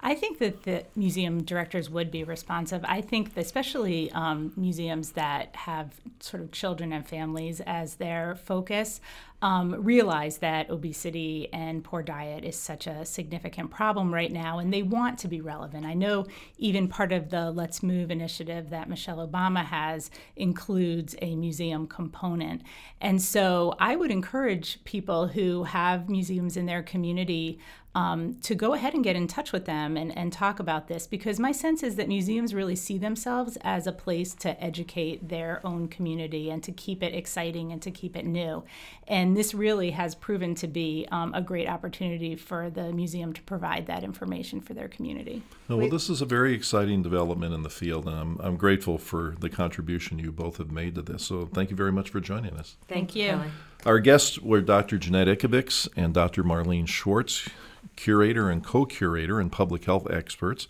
I 0.01 0.15
think 0.15 0.39
that 0.39 0.63
the 0.63 0.85
museum 0.95 1.43
directors 1.43 1.89
would 1.89 2.09
be 2.09 2.23
responsive. 2.23 2.85
I 2.87 3.01
think, 3.01 3.35
especially 3.35 4.09
um, 4.13 4.53
museums 4.55 5.11
that 5.11 5.53
have 5.57 5.87
sort 6.21 6.41
of 6.41 6.51
children 6.51 6.93
and 6.93 7.05
families 7.05 7.59
as 7.59 7.95
their 7.95 8.35
focus, 8.35 9.01
um, 9.41 9.75
realize 9.83 10.37
that 10.39 10.69
obesity 10.69 11.49
and 11.53 11.83
poor 11.83 12.01
diet 12.01 12.43
is 12.43 12.57
such 12.57 12.87
a 12.87 13.05
significant 13.05 13.71
problem 13.71 14.13
right 14.13 14.31
now, 14.31 14.59
and 14.59 14.73
they 14.73 14.83
want 14.83 15.19
to 15.19 15.27
be 15.27 15.41
relevant. 15.41 15.85
I 15.85 15.95
know 15.95 16.25
even 16.57 16.87
part 16.87 17.11
of 17.11 17.29
the 17.29 17.51
Let's 17.51 17.81
Move 17.83 18.11
initiative 18.11 18.69
that 18.69 18.89
Michelle 18.89 19.25
Obama 19.25 19.63
has 19.65 20.11
includes 20.35 21.15
a 21.21 21.35
museum 21.35 21.87
component. 21.87 22.61
And 23.01 23.21
so 23.21 23.75
I 23.79 23.95
would 23.95 24.11
encourage 24.11 24.83
people 24.83 25.08
who 25.09 25.63
have 25.63 26.09
museums 26.09 26.55
in 26.57 26.65
their 26.65 26.83
community 26.83 27.59
um, 27.95 28.35
to 28.43 28.53
go 28.53 28.73
ahead 28.73 28.93
and 28.93 29.03
get 29.03 29.15
in 29.15 29.27
touch 29.27 29.51
with 29.51 29.65
them 29.65 29.97
and, 29.97 30.15
and 30.15 30.31
talk 30.31 30.59
about 30.59 30.87
this 30.87 31.07
because 31.07 31.39
my 31.39 31.51
sense 31.51 31.81
is 31.81 31.95
that 31.95 32.07
museums 32.07 32.53
really 32.53 32.75
see 32.75 32.97
themselves 32.97 33.57
as 33.61 33.87
a 33.87 33.91
place 33.91 34.33
to 34.35 34.61
educate 34.63 35.27
their 35.27 35.59
own 35.65 35.87
community 35.87 36.51
and 36.51 36.63
to 36.63 36.71
keep 36.71 37.01
it 37.01 37.15
exciting 37.15 37.71
and 37.71 37.81
to 37.81 37.89
keep 37.89 38.15
it 38.15 38.25
new. 38.25 38.63
And 39.07 39.35
this 39.35 39.55
really 39.55 39.91
has 39.91 40.13
proven 40.13 40.53
to 40.55 40.67
be 40.67 41.07
um, 41.11 41.33
a 41.33 41.41
great 41.41 41.67
opportunity 41.67 42.35
for 42.35 42.69
the 42.69 42.93
museum 42.93 43.33
to 43.33 43.41
provide 43.41 43.87
that 43.87 44.03
information 44.03 44.61
for 44.61 44.75
their 44.75 44.87
community. 44.87 45.41
Well, 45.67 45.89
this 45.89 46.09
is 46.09 46.21
a 46.21 46.25
very 46.25 46.53
exciting 46.53 47.01
development 47.01 47.55
in 47.55 47.63
the 47.63 47.69
field, 47.69 48.07
and 48.07 48.15
I'm, 48.15 48.37
I'm 48.39 48.55
grateful 48.55 48.99
for 48.99 49.35
the 49.39 49.49
contribution 49.49 50.19
you 50.19 50.31
both 50.31 50.57
have 50.57 50.71
made 50.71 50.93
to 50.95 51.01
this. 51.01 51.25
So 51.25 51.47
thank 51.47 51.71
you 51.71 51.75
very 51.75 51.91
much 51.91 52.09
for 52.09 52.19
joining 52.19 52.55
us. 52.55 52.77
Thank, 52.87 53.15
you. 53.15 53.41
Our 53.85 53.99
guests 53.99 54.37
were 54.39 54.61
Dr. 54.61 54.97
Jeannette 54.97 55.27
Ickovics 55.27 55.87
and 55.95 56.13
Dr. 56.13 56.43
Marlene 56.43 56.87
Schwartz, 56.87 57.49
curator 57.95 58.49
and 58.49 58.63
co 58.63 58.85
curator 58.85 59.39
and 59.39 59.51
public 59.51 59.85
health 59.85 60.09
experts 60.09 60.67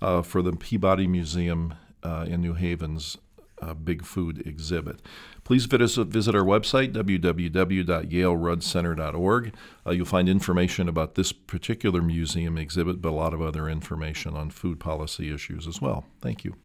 uh, 0.00 0.22
for 0.22 0.40
the 0.42 0.52
Peabody 0.52 1.06
Museum 1.06 1.74
uh, 2.02 2.24
in 2.28 2.40
New 2.40 2.54
Haven's 2.54 3.18
uh, 3.60 3.74
Big 3.74 4.04
Food 4.04 4.44
exhibit. 4.46 5.02
Please 5.44 5.66
visit, 5.66 6.08
visit 6.08 6.34
our 6.34 6.44
website, 6.44 6.92
www.yaleruddcenter.org. 6.92 9.54
Uh, 9.86 9.90
you'll 9.90 10.04
find 10.04 10.28
information 10.28 10.88
about 10.88 11.14
this 11.14 11.32
particular 11.32 12.02
museum 12.02 12.58
exhibit, 12.58 13.00
but 13.00 13.08
a 13.08 13.12
lot 13.12 13.32
of 13.32 13.40
other 13.40 13.66
information 13.68 14.36
on 14.36 14.50
food 14.50 14.78
policy 14.78 15.32
issues 15.32 15.66
as 15.66 15.80
well. 15.80 16.04
Thank 16.20 16.44
you. 16.44 16.56